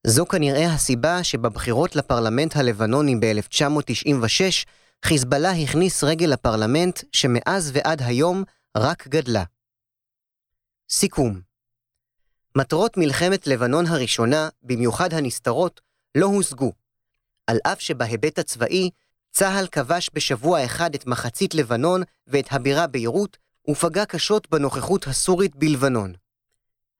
זו 0.06 0.26
כנראה 0.26 0.72
הסיבה 0.72 1.24
שבבחירות 1.24 1.96
לפרלמנט 1.96 2.56
הלבנוני 2.56 3.16
ב-1996, 3.16 4.66
חיזבאללה 5.04 5.50
הכניס 5.50 6.04
רגל 6.04 6.26
לפרלמנט 6.26 7.00
שמאז 7.12 7.70
ועד 7.74 8.02
היום 8.02 8.44
רק 8.76 9.08
גדלה. 9.08 9.44
סיכום 10.90 11.40
מטרות 12.56 12.96
מלחמת 12.96 13.46
לבנון 13.46 13.86
הראשונה, 13.86 14.48
במיוחד 14.62 15.14
הנסתרות, 15.14 15.80
לא 16.14 16.26
הושגו. 16.26 16.72
על 17.46 17.58
אף 17.66 17.80
שבהיבט 17.80 18.38
הצבאי, 18.38 18.90
צה"ל 19.30 19.66
כבש 19.66 20.10
בשבוע 20.14 20.64
אחד 20.64 20.94
את 20.94 21.06
מחצית 21.06 21.54
לבנון 21.54 22.02
ואת 22.26 22.46
הבירה 22.50 22.86
ביירות, 22.86 23.36
ופגע 23.70 24.04
קשות 24.04 24.50
בנוכחות 24.50 25.06
הסורית 25.06 25.56
בלבנון. 25.56 26.12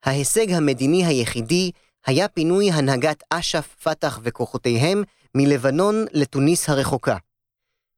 ההישג 0.03 0.51
המדיני 0.51 1.05
היחידי 1.05 1.71
היה 2.05 2.27
פינוי 2.27 2.71
הנהגת 2.71 3.23
אש"ף, 3.29 3.75
פת"ח 3.83 4.19
וכוחותיהם 4.23 5.03
מלבנון 5.35 6.05
לתוניס 6.13 6.69
הרחוקה. 6.69 7.17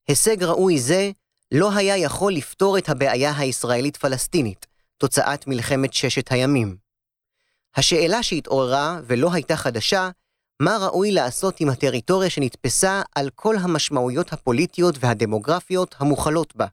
הישג 0.07 0.43
ראוי 0.43 0.79
זה 0.79 1.11
לא 1.53 1.71
היה 1.75 1.97
יכול 1.97 2.33
לפתור 2.33 2.77
את 2.77 2.89
הבעיה 2.89 3.37
הישראלית-פלסטינית, 3.37 4.65
תוצאת 4.97 5.47
מלחמת 5.47 5.93
ששת 5.93 6.31
הימים. 6.31 6.77
השאלה 7.75 8.23
שהתעוררה, 8.23 8.99
ולא 9.07 9.33
הייתה 9.33 9.55
חדשה, 9.55 10.09
מה 10.59 10.77
ראוי 10.77 11.11
לעשות 11.11 11.59
עם 11.59 11.69
הטריטוריה 11.69 12.29
שנתפסה 12.29 13.01
על 13.15 13.29
כל 13.35 13.55
המשמעויות 13.57 14.33
הפוליטיות 14.33 14.95
והדמוגרפיות 14.99 15.95
המוכלות 15.99 16.55
בה. 16.55 16.65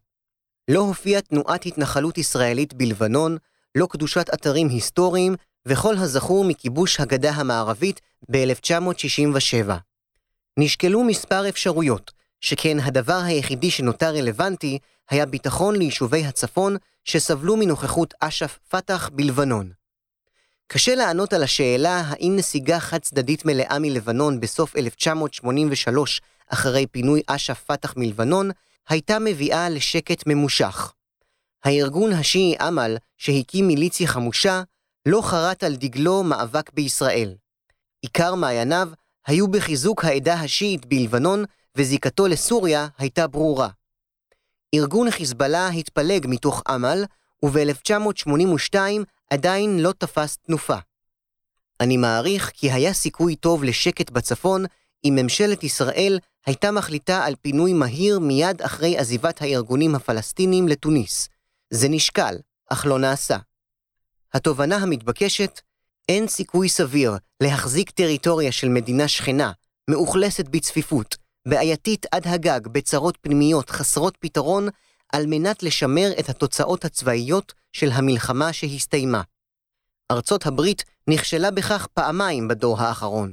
לא 0.68 0.80
הופיעה 0.80 1.20
תנועת 1.20 1.66
התנחלות 1.66 2.18
ישראלית 2.18 2.74
בלבנון, 2.74 3.36
לא 3.74 3.86
קדושת 3.90 4.26
אתרים 4.34 4.68
היסטוריים, 4.68 5.34
וכל 5.66 5.96
הזכור 5.96 6.44
מכיבוש 6.44 7.00
הגדה 7.00 7.30
המערבית 7.30 8.00
ב-1967. 8.30 9.70
נשקלו 10.56 11.04
מספר 11.04 11.48
אפשרויות, 11.48 12.12
שכן 12.40 12.80
הדבר 12.80 13.20
היחידי 13.24 13.70
שנותר 13.70 14.14
רלוונטי 14.14 14.78
היה 15.10 15.26
ביטחון 15.26 15.76
ליישובי 15.76 16.24
הצפון 16.24 16.76
שסבלו 17.04 17.56
מנוכחות 17.56 18.14
אש"ף 18.20 18.58
פת"ח 18.68 19.08
בלבנון. 19.12 19.70
קשה 20.66 20.94
לענות 20.94 21.32
על 21.32 21.42
השאלה 21.42 22.02
האם 22.06 22.32
נסיגה 22.36 22.80
חד 22.80 22.98
צדדית 22.98 23.44
מלאה 23.44 23.78
מלבנון 23.80 24.40
בסוף 24.40 24.76
1983, 24.76 26.20
אחרי 26.48 26.86
פינוי 26.86 27.22
אש"ף 27.26 27.64
פת"ח 27.64 27.94
מלבנון, 27.96 28.50
הייתה 28.88 29.18
מביאה 29.18 29.68
לשקט 29.68 30.22
ממושך. 30.26 30.92
הארגון 31.64 32.12
השיעי 32.12 32.56
אמל, 32.68 32.96
שהקים 33.18 33.66
מיליציה 33.66 34.08
חמושה, 34.08 34.62
לא 35.06 35.22
חרת 35.22 35.62
על 35.62 35.76
דגלו 35.76 36.22
מאבק 36.22 36.72
בישראל. 36.72 37.34
עיקר 38.02 38.34
מעייניו 38.34 38.88
היו 39.26 39.48
בחיזוק 39.48 40.04
העדה 40.04 40.34
השיעית 40.34 40.86
בלבנון, 40.86 41.44
וזיקתו 41.76 42.26
לסוריה 42.26 42.88
הייתה 42.98 43.26
ברורה. 43.26 43.68
ארגון 44.74 45.10
חיזבאללה 45.10 45.68
התפלג 45.68 46.26
מתוך 46.28 46.62
אמל, 46.74 47.04
וב-1982 47.44 48.74
עדיין 49.30 49.78
לא 49.78 49.92
תפס 49.98 50.36
תנופה. 50.36 50.76
אני 51.80 51.96
מעריך 51.96 52.50
כי 52.54 52.72
היה 52.72 52.92
סיכוי 52.92 53.36
טוב 53.36 53.64
לשקט 53.64 54.10
בצפון 54.10 54.64
אם 55.04 55.18
ממשלת 55.22 55.64
ישראל 55.64 56.18
הייתה 56.46 56.70
מחליטה 56.70 57.24
על 57.24 57.34
פינוי 57.42 57.72
מהיר 57.72 58.18
מיד 58.18 58.62
אחרי 58.62 58.98
עזיבת 58.98 59.42
הארגונים 59.42 59.94
הפלסטינים 59.94 60.68
לתוניס. 60.68 61.28
זה 61.70 61.88
נשקל, 61.88 62.36
אך 62.70 62.86
לא 62.86 62.98
נעשה. 62.98 63.36
התובנה 64.34 64.76
המתבקשת, 64.76 65.60
אין 66.08 66.28
סיכוי 66.28 66.68
סביר 66.68 67.12
להחזיק 67.42 67.90
טריטוריה 67.90 68.52
של 68.52 68.68
מדינה 68.68 69.08
שכנה, 69.08 69.52
מאוכלסת 69.90 70.48
בצפיפות, 70.48 71.16
בעייתית 71.48 72.06
עד 72.12 72.26
הגג 72.26 72.68
בצרות 72.68 73.18
פנימיות 73.20 73.70
חסרות 73.70 74.16
פתרון, 74.16 74.68
על 75.12 75.26
מנת 75.26 75.62
לשמר 75.62 76.10
את 76.18 76.28
התוצאות 76.28 76.84
הצבאיות 76.84 77.52
של 77.72 77.90
המלחמה 77.92 78.52
שהסתיימה. 78.52 79.22
ארצות 80.10 80.46
הברית 80.46 80.84
נכשלה 81.08 81.50
בכך 81.50 81.86
פעמיים 81.94 82.48
בדור 82.48 82.80
האחרון. 82.80 83.32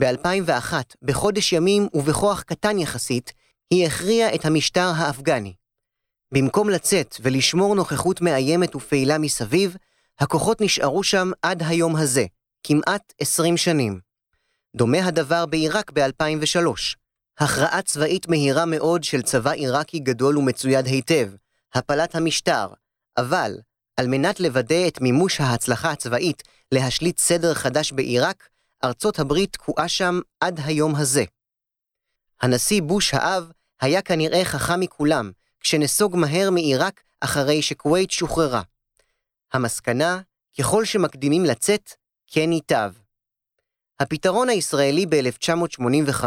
ב-2001, 0.00 0.72
בחודש 1.02 1.52
ימים 1.52 1.88
ובכוח 1.94 2.42
קטן 2.42 2.78
יחסית, 2.78 3.32
היא 3.70 3.86
הכריעה 3.86 4.34
את 4.34 4.44
המשטר 4.44 4.92
האפגני. 4.96 5.54
במקום 6.34 6.70
לצאת 6.70 7.16
ולשמור 7.20 7.74
נוכחות 7.74 8.20
מאיימת 8.20 8.76
ופעילה 8.76 9.18
מסביב, 9.18 9.76
הכוחות 10.18 10.60
נשארו 10.60 11.02
שם 11.02 11.30
עד 11.42 11.62
היום 11.62 11.96
הזה, 11.96 12.26
כמעט 12.62 13.12
20 13.20 13.56
שנים. 13.56 14.00
דומה 14.76 15.06
הדבר 15.06 15.46
בעיראק 15.46 15.90
ב-2003. 15.90 17.01
הכרעה 17.44 17.82
צבאית 17.82 18.28
מהירה 18.28 18.64
מאוד 18.64 19.04
של 19.04 19.22
צבא 19.22 19.50
עיראקי 19.50 19.98
גדול 19.98 20.38
ומצויד 20.38 20.86
היטב, 20.86 21.30
הפלת 21.74 22.14
המשטר, 22.14 22.66
אבל 23.16 23.58
על 23.96 24.06
מנת 24.06 24.40
לוודא 24.40 24.88
את 24.88 25.00
מימוש 25.00 25.40
ההצלחה 25.40 25.90
הצבאית 25.90 26.42
להשליט 26.72 27.18
סדר 27.18 27.54
חדש 27.54 27.92
בעיראק, 27.92 28.48
ארצות 28.84 29.18
הברית 29.18 29.52
תקועה 29.52 29.88
שם 29.88 30.20
עד 30.40 30.60
היום 30.64 30.96
הזה. 30.96 31.24
הנשיא 32.42 32.82
בוש 32.82 33.14
האב 33.14 33.50
היה 33.80 34.02
כנראה 34.02 34.44
חכם 34.44 34.80
מכולם, 34.80 35.30
כשנסוג 35.60 36.16
מהר 36.16 36.50
מעיראק 36.50 37.02
אחרי 37.20 37.62
שכווית 37.62 38.10
שוחררה. 38.10 38.62
המסקנה, 39.52 40.20
ככל 40.58 40.84
שמקדימים 40.84 41.44
לצאת, 41.44 41.92
כן 42.26 42.52
ייטב. 42.52 42.92
הפתרון 44.00 44.48
הישראלי 44.48 45.06
ב-1985 45.06 46.24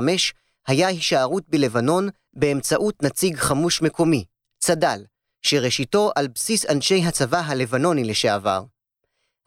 היה 0.68 0.88
הישארות 0.88 1.44
בלבנון 1.50 2.10
באמצעות 2.34 3.04
נציג 3.04 3.36
חמוש 3.36 3.82
מקומי, 3.82 4.26
צד"ל, 4.60 5.04
שראשיתו 5.42 6.12
על 6.16 6.28
בסיס 6.28 6.66
אנשי 6.66 7.04
הצבא 7.06 7.42
הלבנוני 7.46 8.04
לשעבר. 8.04 8.64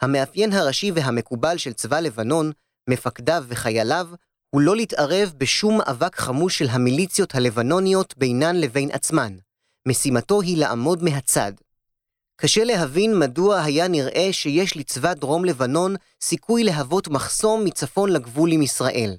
המאפיין 0.03 0.53
הראשי 0.53 0.91
והמקובל 0.95 1.59
של 1.59 1.73
צבא 1.73 2.01
לבנון, 2.01 2.53
מפקדיו 2.91 3.45
וחייליו, 3.49 4.09
הוא 4.51 4.61
לא 4.61 4.77
להתערב 4.77 5.33
בשום 5.39 5.79
מאבק 5.79 6.17
חמוש 6.17 6.59
של 6.59 6.69
המיליציות 6.69 7.35
הלבנוניות 7.35 8.15
בינן 8.19 8.57
לבין 8.57 8.91
עצמן. 8.93 9.37
משימתו 9.89 10.41
היא 10.41 10.57
לעמוד 10.57 11.03
מהצד. 11.03 11.53
קשה 12.37 12.65
להבין 12.65 13.19
מדוע 13.19 13.61
היה 13.61 13.89
נראה 13.89 14.29
שיש 14.33 14.77
לצבא 14.77 15.15
דרום 15.15 15.45
לבנון 15.45 15.95
סיכוי 16.21 16.65
להוות 16.65 17.09
מחסום 17.09 17.65
מצפון 17.65 18.13
לגבול 18.13 18.53
עם 18.53 18.63
ישראל. 18.63 19.17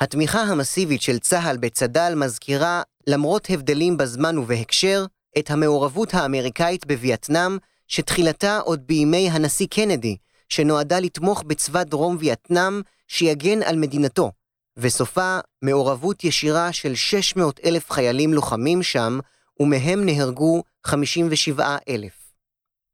התמיכה 0.00 0.42
המסיבית 0.42 1.02
של 1.02 1.18
צה"ל 1.18 1.56
בצד"ל 1.56 2.14
מזכירה, 2.16 2.82
למרות 3.06 3.46
הבדלים 3.50 3.96
בזמן 3.96 4.38
ובהקשר, 4.38 5.06
את 5.38 5.50
המעורבות 5.50 6.14
האמריקאית 6.14 6.86
בווייטנאם, 6.86 7.58
שתחילתה 7.88 8.58
עוד 8.58 8.86
בימי 8.86 9.30
הנשיא 9.30 9.66
קנדי, 9.66 10.16
שנועדה 10.48 11.00
לתמוך 11.00 11.42
בצבא 11.42 11.82
דרום 11.82 12.16
וייטנאם 12.20 12.80
שיגן 13.08 13.62
על 13.62 13.76
מדינתו, 13.76 14.32
וסופה 14.76 15.38
מעורבות 15.62 16.24
ישירה 16.24 16.72
של 16.72 16.94
600 16.94 17.60
אלף 17.64 17.90
חיילים 17.90 18.34
לוחמים 18.34 18.82
שם, 18.82 19.18
ומהם 19.60 20.06
נהרגו 20.06 20.62
57 20.84 21.76
אלף. 21.88 22.34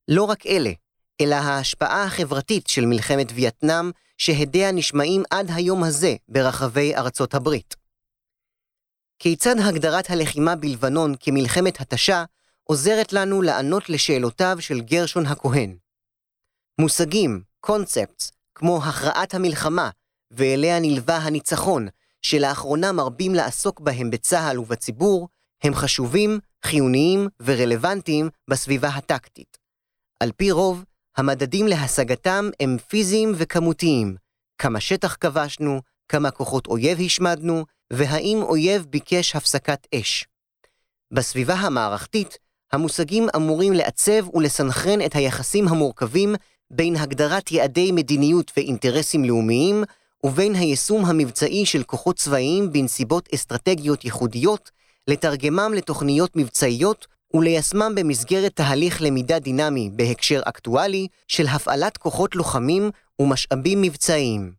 לא 0.08 0.24
רק 0.24 0.46
אלה, 0.46 0.70
אלא 1.20 1.34
ההשפעה 1.34 2.04
החברתית 2.04 2.66
של 2.66 2.86
מלחמת 2.86 3.32
וייטנאם, 3.34 3.90
שהדיה 4.22 4.72
נשמעים 4.72 5.22
עד 5.30 5.50
היום 5.54 5.84
הזה 5.84 6.14
ברחבי 6.28 6.96
ארצות 6.96 7.34
הברית. 7.34 7.76
כיצד 9.18 9.54
הגדרת 9.58 10.10
הלחימה 10.10 10.56
בלבנון 10.56 11.14
כמלחמת 11.20 11.80
התשה 11.80 12.24
עוזרת 12.64 13.12
לנו 13.12 13.42
לענות 13.42 13.88
לשאלותיו 13.88 14.56
של 14.60 14.80
גרשון 14.80 15.26
הכהן. 15.26 15.76
מושגים, 16.80 17.42
קונספטס, 17.60 18.32
כמו 18.54 18.84
הכרעת 18.84 19.34
המלחמה, 19.34 19.90
ואליה 20.30 20.80
נלווה 20.80 21.16
הניצחון, 21.16 21.88
שלאחרונה 22.22 22.92
מרבים 22.92 23.34
לעסוק 23.34 23.80
בהם 23.80 24.10
בצה"ל 24.10 24.58
ובציבור, 24.58 25.28
הם 25.62 25.74
חשובים, 25.74 26.38
חיוניים 26.64 27.28
ורלוונטיים 27.40 28.30
בסביבה 28.50 28.88
הטקטית. 28.88 29.58
על 30.20 30.32
פי 30.36 30.50
רוב, 30.50 30.84
המדדים 31.16 31.66
להשגתם 31.66 32.50
הם 32.60 32.76
פיזיים 32.88 33.32
וכמותיים. 33.36 34.16
כמה 34.58 34.80
שטח 34.80 35.16
כבשנו, 35.20 35.80
כמה 36.08 36.30
כוחות 36.30 36.66
אויב 36.66 37.00
השמדנו, 37.00 37.64
והאם 37.92 38.38
אויב 38.42 38.86
ביקש 38.90 39.36
הפסקת 39.36 39.86
אש. 39.94 40.26
בסביבה 41.12 41.54
המערכתית, 41.54 42.38
המושגים 42.72 43.26
אמורים 43.36 43.72
לעצב 43.72 44.34
ולסנכרן 44.34 45.00
את 45.06 45.16
היחסים 45.16 45.68
המורכבים 45.68 46.34
בין 46.70 46.96
הגדרת 46.96 47.52
יעדי 47.52 47.92
מדיניות 47.92 48.52
ואינטרסים 48.56 49.24
לאומיים, 49.24 49.84
ובין 50.24 50.54
היישום 50.54 51.04
המבצעי 51.04 51.66
של 51.66 51.82
כוחות 51.82 52.16
צבאיים 52.16 52.72
בנסיבות 52.72 53.28
אסטרטגיות 53.34 54.04
ייחודיות, 54.04 54.70
לתרגמם 55.08 55.72
לתוכניות 55.76 56.36
מבצעיות 56.36 57.06
וליישמם 57.34 57.92
במסגרת 57.94 58.56
תהליך 58.56 59.02
למידה 59.02 59.38
דינמי 59.38 59.90
בהקשר 59.92 60.40
אקטואלי 60.44 61.08
של 61.28 61.46
הפעלת 61.46 61.96
כוחות 61.96 62.36
לוחמים 62.36 62.90
ומשאבים 63.18 63.82
מבצעיים. 63.82 64.52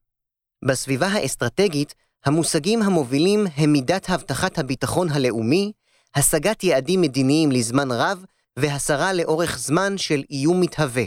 בסביבה 0.66 1.08
האסטרטגית, 1.08 1.94
המושגים 2.26 2.82
המובילים 2.82 3.48
הם 3.56 3.72
מידת 3.72 4.10
הבטחת 4.10 4.60
הביטחון 4.60 5.10
הלאומי, 5.10 5.72
השגת 6.16 6.64
יעדים 6.64 7.02
מדיניים 7.02 7.52
לזמן 7.52 7.92
רב 7.92 8.26
והסרה 8.60 9.14
לאורך 9.14 9.58
זמן 9.60 9.98
של 9.98 10.24
איום 10.30 10.62
מתהווה. 10.62 11.04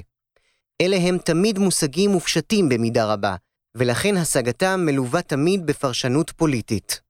אלה 0.81 0.97
הם 0.97 1.19
תמיד 1.19 1.59
מושגים 1.59 2.11
מופשטים 2.11 2.69
במידה 2.69 3.13
רבה, 3.13 3.37
ולכן 3.75 4.17
השגתם 4.17 4.81
מלווה 4.87 5.23
תמיד 5.23 5.67
בפרשנות 5.67 6.31
פוליטית. 6.31 7.01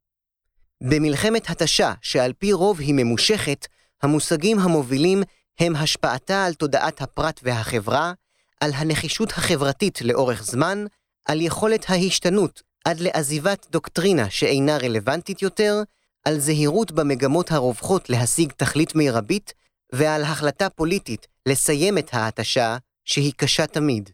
במלחמת 0.82 1.50
התשה, 1.50 1.92
שעל 2.02 2.32
פי 2.32 2.52
רוב 2.52 2.80
היא 2.80 2.94
ממושכת, 2.94 3.66
המושגים 4.02 4.58
המובילים 4.58 5.22
הם 5.58 5.76
השפעתה 5.76 6.44
על 6.44 6.54
תודעת 6.54 7.02
הפרט 7.02 7.40
והחברה, 7.42 8.12
על 8.60 8.72
הנחישות 8.74 9.30
החברתית 9.30 10.02
לאורך 10.02 10.42
זמן, 10.42 10.84
על 11.24 11.40
יכולת 11.40 11.84
ההשתנות 11.88 12.62
עד 12.84 13.00
לעזיבת 13.00 13.66
דוקטרינה 13.70 14.30
שאינה 14.30 14.78
רלוונטית 14.78 15.42
יותר, 15.42 15.82
על 16.24 16.38
זהירות 16.38 16.92
במגמות 16.92 17.52
הרווחות 17.52 18.10
להשיג 18.10 18.52
תכלית 18.52 18.94
מרבית, 18.94 19.54
ועל 19.92 20.22
החלטה 20.22 20.70
פוליטית 20.70 21.26
לסיים 21.46 21.98
את 21.98 22.14
ההתשה, 22.14 22.76
שהיא 23.04 23.32
קשה 23.36 23.66
תמיד. 23.66 24.10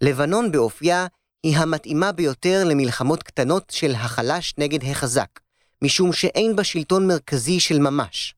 לבנון 0.00 0.52
באופייה 0.52 1.06
היא 1.42 1.56
המתאימה 1.56 2.12
ביותר 2.12 2.64
למלחמות 2.64 3.22
קטנות 3.22 3.70
של 3.70 3.94
החלש 3.94 4.54
נגד 4.58 4.84
החזק, 4.84 5.40
משום 5.82 6.12
שאין 6.12 6.56
בה 6.56 6.64
שלטון 6.64 7.06
מרכזי 7.06 7.60
של 7.60 7.78
ממש. 7.78 8.34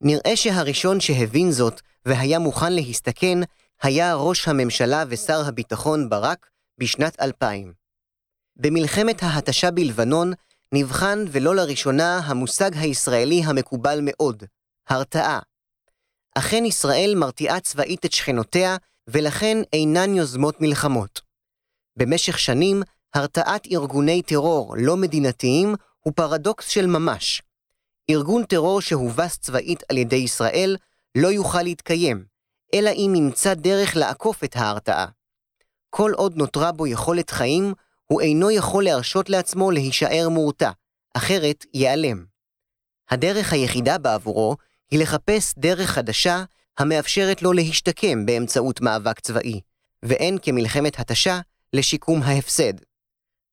נראה 0.00 0.36
שהראשון 0.36 1.00
שהבין 1.00 1.50
זאת 1.50 1.80
והיה 2.06 2.38
מוכן 2.38 2.72
להסתכן, 2.72 3.38
היה 3.82 4.14
ראש 4.14 4.48
הממשלה 4.48 5.04
ושר 5.08 5.40
הביטחון 5.46 6.08
ברק 6.08 6.46
בשנת 6.78 7.20
2000. 7.20 7.72
במלחמת 8.56 9.22
ההתשה 9.22 9.70
בלבנון 9.70 10.32
נבחן 10.72 11.24
ולא 11.28 11.56
לראשונה 11.56 12.18
המושג 12.18 12.70
הישראלי 12.74 13.42
המקובל 13.44 13.98
מאוד, 14.02 14.44
הרתעה. 14.88 15.40
אכן 16.34 16.64
ישראל 16.64 17.14
מרתיעה 17.16 17.60
צבאית 17.60 18.04
את 18.04 18.12
שכנותיה, 18.12 18.76
ולכן 19.08 19.58
אינן 19.72 20.14
יוזמות 20.14 20.60
מלחמות. 20.60 21.20
במשך 21.96 22.38
שנים, 22.38 22.82
הרתעת 23.14 23.66
ארגוני 23.72 24.22
טרור 24.22 24.74
לא 24.78 24.96
מדינתיים 24.96 25.74
הוא 26.00 26.12
פרדוקס 26.16 26.68
של 26.68 26.86
ממש. 26.86 27.42
ארגון 28.10 28.44
טרור 28.44 28.80
שהובס 28.80 29.38
צבאית 29.38 29.82
על 29.88 29.96
ידי 29.98 30.16
ישראל 30.16 30.76
לא 31.14 31.28
יוכל 31.28 31.62
להתקיים, 31.62 32.24
אלא 32.74 32.90
אם 32.90 33.12
ימצא 33.16 33.54
דרך 33.54 33.96
לעקוף 33.96 34.44
את 34.44 34.56
ההרתעה. 34.56 35.06
כל 35.90 36.12
עוד 36.16 36.36
נותרה 36.36 36.72
בו 36.72 36.86
יכולת 36.86 37.30
חיים, 37.30 37.72
הוא 38.06 38.20
אינו 38.20 38.50
יכול 38.50 38.84
להרשות 38.84 39.30
לעצמו 39.30 39.70
להישאר 39.70 40.28
מורתע, 40.28 40.70
אחרת 41.14 41.64
ייעלם. 41.74 42.24
הדרך 43.10 43.52
היחידה 43.52 43.98
בעבורו 43.98 44.56
היא 44.90 45.00
לחפש 45.00 45.54
דרך 45.58 45.90
חדשה 45.90 46.44
המאפשרת 46.78 47.42
לו 47.42 47.52
להשתקם 47.52 48.26
באמצעות 48.26 48.80
מאבק 48.80 49.20
צבאי, 49.20 49.60
ואין 50.02 50.38
כמלחמת 50.42 50.98
התשה 50.98 51.40
לשיקום 51.72 52.22
ההפסד. 52.22 52.72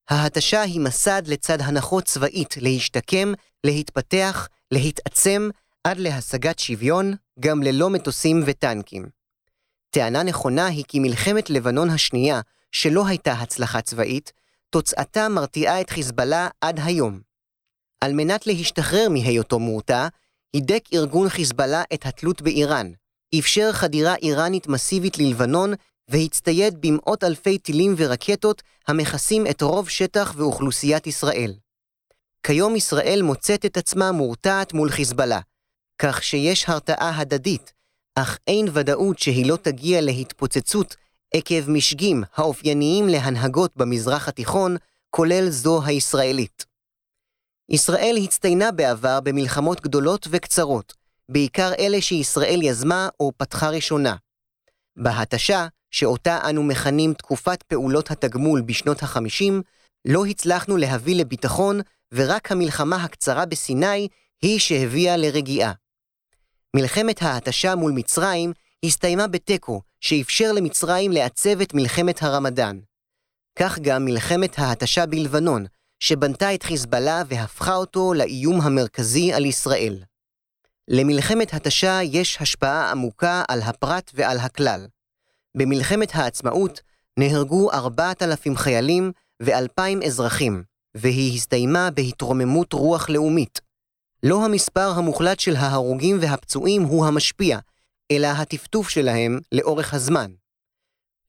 ההתשה 0.10 0.62
היא 0.62 0.82
מסד 0.82 1.22
לצד 1.26 1.62
הנחות 1.62 2.04
צבאית 2.04 2.56
להשתקם, 2.58 3.34
להתפתח, 3.64 4.48
להתעצם, 4.72 5.50
עד 5.84 5.98
להשגת 5.98 6.60
שוויון, 6.60 7.14
גם 7.40 7.64
ללא 7.64 7.90
מטוסים 7.90 8.44
וטנקים. 8.46 9.06
טענה 9.90 10.24
נכונה 10.24 10.66
היא 10.66 10.84
כי 10.88 11.00
מלחמת 11.00 11.50
לבנון 11.50 11.90
השנייה, 11.90 12.42
שלא 12.72 13.08
הייתה 13.08 13.34
הצלחה 13.34 13.82
צבאית, 13.82 14.32
תוצאתה 14.70 15.30
מרתיעה 15.30 15.82
את 15.82 15.90
חיזבאללה 15.90 16.48
עד 16.62 16.80
היום. 16.84 17.20
על 18.02 18.14
מנת 18.14 18.48
להשתחרר 18.48 19.10
מהיותו 19.10 19.60
מורתע, 19.60 20.08
הידק 20.54 20.84
ארגון 20.94 21.30
חיזבאללה 21.30 21.84
את 21.94 22.06
התלות 22.06 22.42
באיראן, 22.42 22.92
אפשר 23.40 23.72
חדירה 23.72 24.16
איראנית 24.16 24.68
מסיבית 24.68 25.18
ללבנון 25.18 25.74
והצטייד 26.08 26.82
במאות 26.82 27.24
אלפי 27.24 27.58
טילים 27.58 27.96
ורקטות 27.98 28.64
המכסים 28.88 29.48
את 29.48 29.62
רוב 29.62 29.90
שטח 29.90 30.34
ואוכלוסיית 30.38 31.08
ישראל. 31.08 31.54
כיום 32.44 32.76
ישראל 32.76 33.22
מוצאת 33.24 33.66
את 33.66 33.78
עצמה 33.78 34.12
מורתעת 34.12 34.74
מול 34.74 34.90
חיזבאללה, 34.90 35.40
כך 36.00 36.24
שיש 36.24 36.70
הרתעה 36.70 37.20
הדדית, 37.20 37.74
אך 38.16 38.40
אין 38.48 38.68
ודאות 38.74 39.20
שהיא 39.20 39.46
לא 39.46 39.56
תגיע 39.56 40.02
להתפוצצות 40.02 40.96
עקב 41.34 41.70
משגים 41.70 42.24
האופייניים 42.36 43.08
להנהגות 43.08 43.72
במזרח 43.76 44.28
התיכון, 44.28 44.78
כולל 45.10 45.50
זו 45.50 45.84
הישראלית. 45.86 46.66
ישראל 47.70 48.16
הצטיינה 48.24 48.72
בעבר 48.72 49.20
במלחמות 49.20 49.82
גדולות 49.82 50.28
וקצרות, 50.30 50.94
בעיקר 51.30 51.74
אלה 51.80 52.02
שישראל 52.02 52.60
יזמה 52.64 53.10
או 53.20 53.32
פתחה 53.38 53.70
ראשונה. 53.70 54.16
בהתשה, 54.96 55.68
שאותה 55.94 56.50
אנו 56.50 56.64
מכנים 56.64 57.14
תקופת 57.14 57.64
פעולות 57.64 58.12
התגמול 58.12 58.62
בשנות 58.62 59.04
ה-50, 59.04 59.54
לא 60.06 60.26
הצלחנו 60.26 60.78
להביא 60.78 61.16
לביטחון, 61.16 61.80
ורק 62.12 62.52
המלחמה 62.52 62.96
הקצרה 62.96 63.46
בסיני 63.46 64.08
היא 64.42 64.60
שהביאה 64.60 65.18
לרגיעה. 65.18 65.72
מלחמת 66.76 67.22
ההתשה 67.22 67.76
מול 67.76 67.92
מצרים 67.92 68.54
הסתיימה 68.86 69.28
בתיקו, 69.28 69.82
שאפשר 70.02 70.52
למצרים 70.52 71.12
לעצב 71.12 71.62
את 71.62 71.74
מלחמת 71.74 72.24
הרמדאן. 72.24 72.80
כך 73.60 73.80
גם 73.80 74.06
מלחמת 74.06 74.60
ההתשה 74.60 75.06
בלבנון, 75.06 75.66
שבנתה 76.00 76.54
את 76.54 76.64
חיזבאללה 76.64 77.22
והפכה 77.28 77.76
אותו 77.76 78.14
לאיום 78.14 78.62
המרכזי 78.62 79.34
על 79.34 79.46
ישראל. 79.46 80.04
למלחמת 80.88 81.54
התשה 81.54 82.00
יש 82.04 82.38
השפעה 82.42 82.92
עמוקה 82.92 83.44
על 83.48 83.62
הפרט 83.62 84.12
ועל 84.14 84.38
הכלל. 84.38 84.88
במלחמת 85.56 86.10
העצמאות 86.14 86.82
נהרגו 87.20 87.72
4,000 87.72 88.58
חיילים 88.58 89.12
ו-2,000 89.42 90.06
אזרחים, 90.06 90.64
והיא 90.96 91.36
הסתיימה 91.36 91.90
בהתרוממות 91.92 92.74
רוח 92.74 93.10
לאומית. 93.10 93.62
לא 94.24 94.46
המספר 94.46 94.92
המוחלט 94.96 95.40
של 95.40 95.56
ההרוגים 95.56 96.18
והפצועים 96.22 96.84
הוא 96.84 97.06
המשפיע, 97.06 97.60
אלא 98.12 98.28
הטפטוף 98.28 98.90
שלהם 98.90 99.40
לאורך 99.52 99.94
הזמן. 99.94 100.32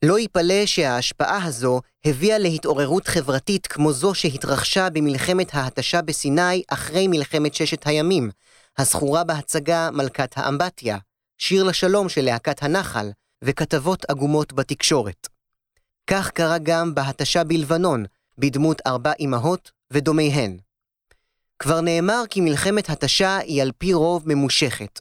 לא 0.04 0.18
ייפלא 0.18 0.66
שההשפעה 0.66 1.44
הזו 1.44 1.80
הביאה 2.04 2.38
להתעוררות 2.38 3.08
חברתית 3.08 3.66
כמו 3.66 3.92
זו 3.92 4.14
שהתרחשה 4.14 4.90
במלחמת 4.90 5.54
ההתשה 5.54 6.02
בסיני 6.02 6.62
אחרי 6.68 7.08
מלחמת 7.08 7.54
ששת 7.54 7.87
הימים, 7.87 8.30
הזכורה 8.78 9.24
בהצגה 9.24 9.90
מלכת 9.90 10.32
האמבטיה, 10.37 10.98
שיר 11.38 11.64
לשלום 11.64 12.08
של 12.08 12.24
להקת 12.24 12.62
הנחל, 12.62 13.10
וכתבות 13.42 14.05
עגומות 14.09 14.53
בתקשורת. 14.53 15.29
כך 16.07 16.31
קרה 16.31 16.59
גם 16.59 16.94
בהתשה 16.94 17.44
בלבנון, 17.44 18.05
בדמות 18.38 18.83
ארבע 18.87 19.12
אמהות 19.20 19.70
ודומיהן. 19.90 20.59
כבר 21.59 21.81
נאמר 21.81 22.23
כי 22.31 22.40
מלחמת 22.40 22.90
התשה 22.90 23.38
היא 23.38 23.62
על 23.62 23.73
פי 23.79 23.94
רוב 23.94 24.23
ממושכת. 24.27 25.01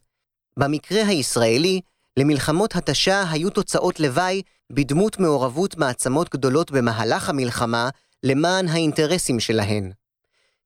במקרה 0.58 1.08
הישראלי, 1.08 1.82
למלחמות 2.18 2.76
התשה 2.76 3.24
היו 3.32 3.50
תוצאות 3.50 4.00
לוואי 4.00 4.42
בדמות 4.70 5.20
מעורבות 5.20 5.78
מעצמות 5.78 6.30
גדולות 6.30 6.72
במהלך 6.72 7.30
המלחמה 7.30 7.90
למען 8.24 8.68
האינטרסים 8.68 9.40
שלהן. 9.40 9.92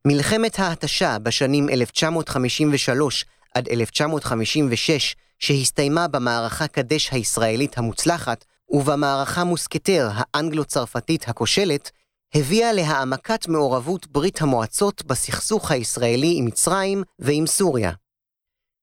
מלחמת 0.06 0.60
ההתשה 0.60 1.20
בשנים 1.20 1.70
1953 1.70 3.26
עד 3.54 3.70
1956, 3.70 5.16
שהסתיימה 5.40 6.08
במערכה 6.08 6.68
קדש 6.68 7.10
הישראלית 7.12 7.78
המוצלחת, 7.78 8.46
ובמערכה 8.70 9.44
מוסקטר 9.44 10.10
האנגלו-צרפתית 10.14 11.28
הכושלת, 11.28 11.92
הביאה 12.34 12.74
להעמקת 12.74 13.48
מעורבות 13.48 14.08
ברית 14.08 14.42
המועצות 14.42 15.06
בסכסוך 15.06 15.72
הישראלי 15.72 16.34
עם 16.38 16.46
מצרים 16.46 17.04
ועם 17.20 17.48
סוריה. 17.48 17.92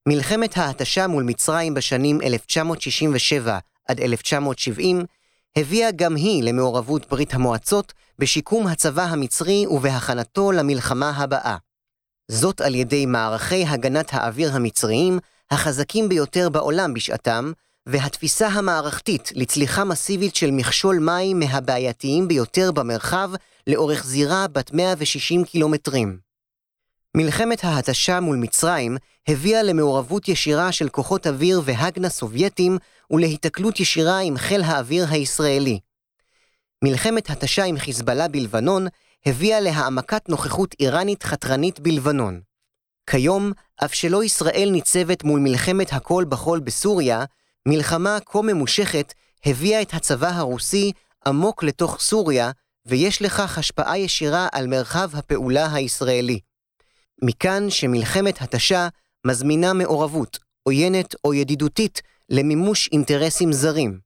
מלחמת 0.09 0.57
ההתשה 0.57 1.07
מול 1.07 1.25
מצרים 1.25 1.75
בשנים 1.75 2.21
1967 2.23 3.59
עד 3.89 4.01
1970, 4.01 5.05
הביאה 5.57 5.91
גם 5.91 6.17
היא 6.17 6.43
למעורבות 6.43 7.09
ברית 7.09 7.35
המועצות 7.35 7.93
בשיקום 8.19 8.67
הצבא 8.67 9.03
המצרי 9.03 9.67
ובהכנתו 9.67 10.53
למלחמה 10.53 11.11
הבאה. 11.11 11.57
זאת 12.31 12.61
על 12.61 12.75
ידי 12.75 13.07
מערכי 13.07 13.65
הגנת 13.65 14.09
האוויר 14.13 14.55
המצריים 14.55 15.19
החזקים 15.55 16.09
ביותר 16.09 16.49
בעולם 16.49 16.95
בשעתם, 16.95 17.53
והתפיסה 17.87 18.49
המערכתית 18.49 19.33
לצליחה 19.35 19.85
מסיבית 19.85 20.37
של 20.37 20.51
מכשול 20.51 20.99
מים 20.99 21.39
מהבעייתיים 21.39 22.29
ביותר 22.29 22.73
במרחב 22.73 23.31
לאורך 23.67 24.05
זירה 24.05 24.49
בת 24.49 24.73
160 24.73 25.45
קילומטרים. 25.45 26.19
מלחמת 27.17 27.65
ההתשה 27.65 28.21
מול 28.21 28.37
מצרים 28.37 28.97
הביאה 29.29 29.63
למעורבות 29.63 30.29
ישירה 30.29 30.73
של 30.73 30.89
כוחות 30.89 31.27
אוויר 31.27 31.63
והגנה 31.65 32.09
סובייטים 32.09 32.79
ולהיתקלות 33.11 33.81
ישירה 33.81 34.19
עם 34.19 34.37
חיל 34.37 34.63
האוויר 34.63 35.07
הישראלי. 35.11 35.79
מלחמת 36.85 37.31
התשה 37.31 37.65
עם 37.65 37.79
חיזבאללה 37.79 38.29
בלבנון 38.29 38.87
הביאה 39.27 39.61
להעמקת 39.61 40.29
נוכחות 40.29 40.75
איראנית 40.81 41.23
חתרנית 41.23 41.81
בלבנון. 41.81 42.41
כיום, 43.11 43.53
אף 43.85 43.95
שלא 43.95 44.25
ישראל 44.25 44.69
ניצבת 44.73 45.25
מול 45.25 45.41
מלחמת 45.41 45.93
הכל 45.93 46.25
בכל 46.29 46.61
בסוריה, 46.61 47.25
מלחמה 47.69 48.19
כה 48.27 48.43
ממושכת 48.43 49.15
הביאה 49.47 49.83
את 49.83 49.95
הצבא 49.95 50.29
הרוסי 50.29 50.93
עמוק 51.27 51.63
לתוך 51.63 52.01
סוריה, 52.01 52.51
ויש 52.87 53.23
לכך 53.23 53.59
השפעה 53.59 53.99
ישירה 53.99 54.49
על 54.53 54.67
מרחב 54.67 55.11
הפעולה 55.17 55.75
הישראלי. 55.75 56.41
מכאן 57.23 57.71
שמלחמת 57.71 58.43
התשה 58.43 58.89
מזמינה 59.27 59.73
מעורבות, 59.73 60.39
עוינת 60.63 61.15
או 61.25 61.35
ידידותית, 61.35 62.03
למימוש 62.31 62.89
אינטרסים 62.93 63.53
זרים, 63.53 63.99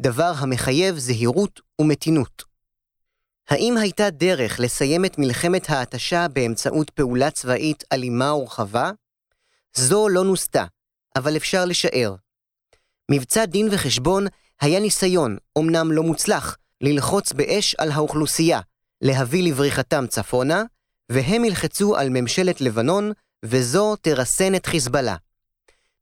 דבר 0.00 0.32
המחייב 0.36 0.98
זהירות 0.98 1.60
ומתינות. 1.80 2.51
האם 3.48 3.76
הייתה 3.76 4.10
דרך 4.10 4.60
לסיים 4.60 5.04
את 5.04 5.18
מלחמת 5.18 5.70
ההתשה 5.70 6.28
באמצעות 6.28 6.90
פעולה 6.90 7.30
צבאית 7.30 7.84
אלימה 7.92 8.34
ורחבה? 8.34 8.90
זו 9.74 10.08
לא 10.08 10.24
נוסתה, 10.24 10.64
אבל 11.16 11.36
אפשר 11.36 11.64
לשער. 11.64 12.14
מבצע 13.10 13.44
דין 13.44 13.68
וחשבון 13.70 14.26
היה 14.60 14.80
ניסיון, 14.80 15.36
אמנם 15.58 15.92
לא 15.92 16.02
מוצלח, 16.02 16.56
ללחוץ 16.80 17.32
באש 17.32 17.74
על 17.74 17.90
האוכלוסייה, 17.90 18.60
להביא 19.00 19.42
לבריחתם 19.42 20.06
צפונה, 20.06 20.62
והם 21.08 21.44
ילחצו 21.44 21.96
על 21.96 22.08
ממשלת 22.10 22.60
לבנון, 22.60 23.12
וזו 23.44 23.96
תרסן 23.96 24.54
את 24.54 24.66
חיזבאללה. 24.66 25.16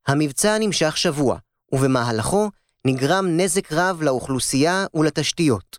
המבצע 0.07 0.59
נמשך 0.61 0.97
שבוע, 0.97 1.39
ובמהלכו 1.73 2.51
נגרם 2.85 3.27
נזק 3.37 3.73
רב 3.73 4.03
לאוכלוסייה 4.03 4.87
ולתשתיות. 4.95 5.79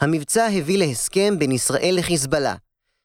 המבצע 0.00 0.46
הביא 0.46 0.78
להסכם 0.78 1.38
בין 1.38 1.52
ישראל 1.52 1.94
לחיזבאללה. 1.98 2.54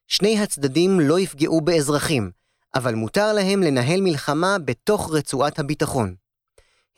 שני 0.08 0.40
הצדדים 0.40 1.00
לא 1.00 1.20
יפגעו 1.20 1.62
באזרחים, 1.62 2.32
אבל 2.76 2.96
מותר 2.96 3.34
להם 3.34 3.64
לנהל 3.64 4.02
מלחמה 4.02 4.58
בתוך 4.66 5.14
רצועת 5.14 5.60
הביטחון. 5.60 6.16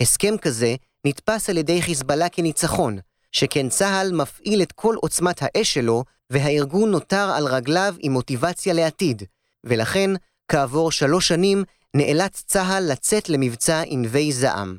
הסכם 0.02 0.38
כזה 0.38 0.76
נתפס 1.06 1.50
על 1.50 1.58
ידי 1.58 1.82
חיזבאללה 1.82 2.30
כניצחון, 2.30 2.98
שכן 3.32 3.70
צה"ל 3.70 4.12
מפעיל 4.14 4.62
את 4.62 4.72
כל 4.72 4.96
עוצמת 5.02 5.40
האש 5.42 5.74
שלו, 5.74 6.04
והארגון 6.30 6.92
נותר 6.92 7.32
על 7.36 7.48
רגליו 7.48 7.96
עם 8.00 8.12
מוטיבציה 8.12 8.74
לעתיד, 8.74 9.24
ולכן, 9.64 10.10
כעבור 10.48 10.92
שלוש 10.92 11.28
שנים, 11.28 11.64
נאלץ 11.94 12.44
צה"ל 12.48 12.92
לצאת 12.92 13.30
למבצע 13.30 13.84
ענבי 13.86 14.32
זעם. 14.32 14.78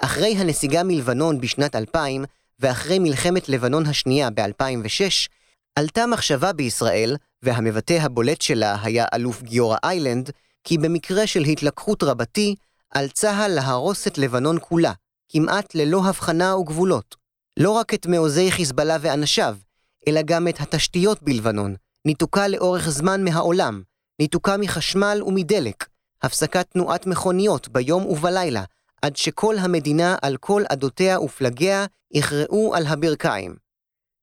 אחרי 0.00 0.34
הנסיגה 0.36 0.82
מלבנון 0.82 1.40
בשנת 1.40 1.76
2000, 1.76 2.24
ואחרי 2.60 2.98
מלחמת 2.98 3.48
לבנון 3.48 3.86
השנייה 3.86 4.30
ב-2006, 4.30 5.28
עלתה 5.76 6.06
מחשבה 6.06 6.52
בישראל, 6.52 7.16
והמבטא 7.42 7.98
הבולט 8.00 8.40
שלה 8.40 8.76
היה 8.82 9.06
אלוף 9.14 9.42
גיורא 9.42 9.76
איילנד, 9.84 10.30
כי 10.64 10.78
במקרה 10.78 11.26
של 11.26 11.42
התלקחות 11.42 12.02
רבתי, 12.02 12.54
על 12.90 13.08
צה"ל 13.08 13.50
להרוס 13.54 14.06
את 14.06 14.18
לבנון 14.18 14.58
כולה, 14.60 14.92
כמעט 15.28 15.74
ללא 15.74 16.02
הבחנה 16.04 16.56
וגבולות. 16.56 17.16
לא 17.56 17.70
רק 17.70 17.94
את 17.94 18.06
מעוזי 18.06 18.50
חיזבאללה 18.50 18.96
ואנשיו, 19.00 19.56
אלא 20.08 20.22
גם 20.22 20.48
את 20.48 20.60
התשתיות 20.60 21.22
בלבנון, 21.22 21.74
ניתוקה 22.04 22.48
לאורך 22.48 22.88
זמן 22.88 23.24
מהעולם, 23.24 23.82
ניתוקה 24.20 24.56
מחשמל 24.56 25.22
ומדלק, 25.26 25.86
הפסקת 26.22 26.66
תנועת 26.70 27.06
מכוניות 27.06 27.68
ביום 27.68 28.06
ובלילה, 28.06 28.64
עד 29.02 29.16
שכל 29.16 29.58
המדינה 29.58 30.16
על 30.22 30.36
כל 30.36 30.62
עדותיה 30.68 31.20
ופלגיה 31.20 31.86
יכרעו 32.14 32.74
על 32.74 32.86
הברכיים. 32.86 33.54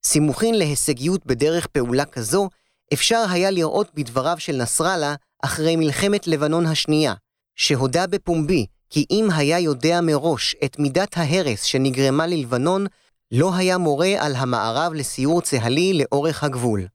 סימוכין 0.06 0.56
להישגיות 0.56 1.26
בדרך 1.26 1.68
פעולה 1.68 2.06
כזו, 2.06 2.50
אפשר 2.94 3.26
היה 3.30 3.52
לראות 3.52 3.92
בדבריו 3.94 4.36
של 4.40 4.56
נסראללה 4.56 5.16
אחרי 5.44 5.76
מלחמת 5.76 6.28
לבנון 6.28 6.66
השנייה, 6.66 7.14
שהודה 7.56 8.08
בפומבי 8.08 8.66
כי 8.90 9.06
אם 9.12 9.28
היה 9.36 9.60
יודע 9.60 10.02
מראש 10.02 10.56
את 10.66 10.80
מידת 10.80 11.18
ההרס 11.18 11.64
שנגרמה 11.64 12.28
ללבנון, 12.28 12.86
לא 13.32 13.56
היה 13.56 13.78
מורה 13.78 14.14
על 14.20 14.36
המערב 14.36 14.94
לסיור 14.94 15.42
צה"לי 15.42 15.94
לאורך 15.94 16.44
הגבול. 16.44 16.88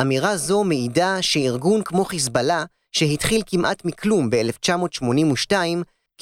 אמירה 0.00 0.36
זו 0.36 0.64
מעידה 0.64 1.22
שארגון 1.22 1.82
כמו 1.82 2.04
חיזבאללה, 2.04 2.64
שהתחיל 2.92 3.42
כמעט 3.46 3.84
מכלום 3.84 4.30
ב-1982, 4.30 5.52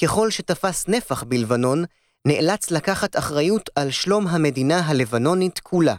ככל 0.01 0.31
שתפס 0.31 0.87
נפח 0.87 1.23
בלבנון, 1.23 1.83
נאלץ 2.27 2.71
לקחת 2.71 3.17
אחריות 3.17 3.69
על 3.75 3.91
שלום 3.91 4.27
המדינה 4.27 4.79
הלבנונית 4.79 5.59
כולה. 5.59 5.95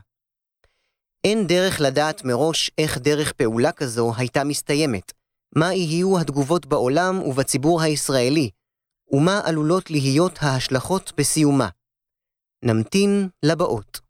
אין 1.24 1.46
דרך 1.46 1.80
לדעת 1.80 2.24
מראש 2.24 2.70
איך 2.78 2.98
דרך 2.98 3.32
פעולה 3.32 3.72
כזו 3.72 4.12
הייתה 4.16 4.44
מסתיימת, 4.44 5.12
מה 5.56 5.74
יהיו 5.74 6.18
התגובות 6.20 6.66
בעולם 6.66 7.22
ובציבור 7.22 7.82
הישראלי, 7.82 8.50
ומה 9.10 9.40
עלולות 9.44 9.90
להיות 9.90 10.38
ההשלכות 10.40 11.12
בסיומה. 11.16 11.68
נמתין 12.64 13.28
לבאות. 13.42 14.00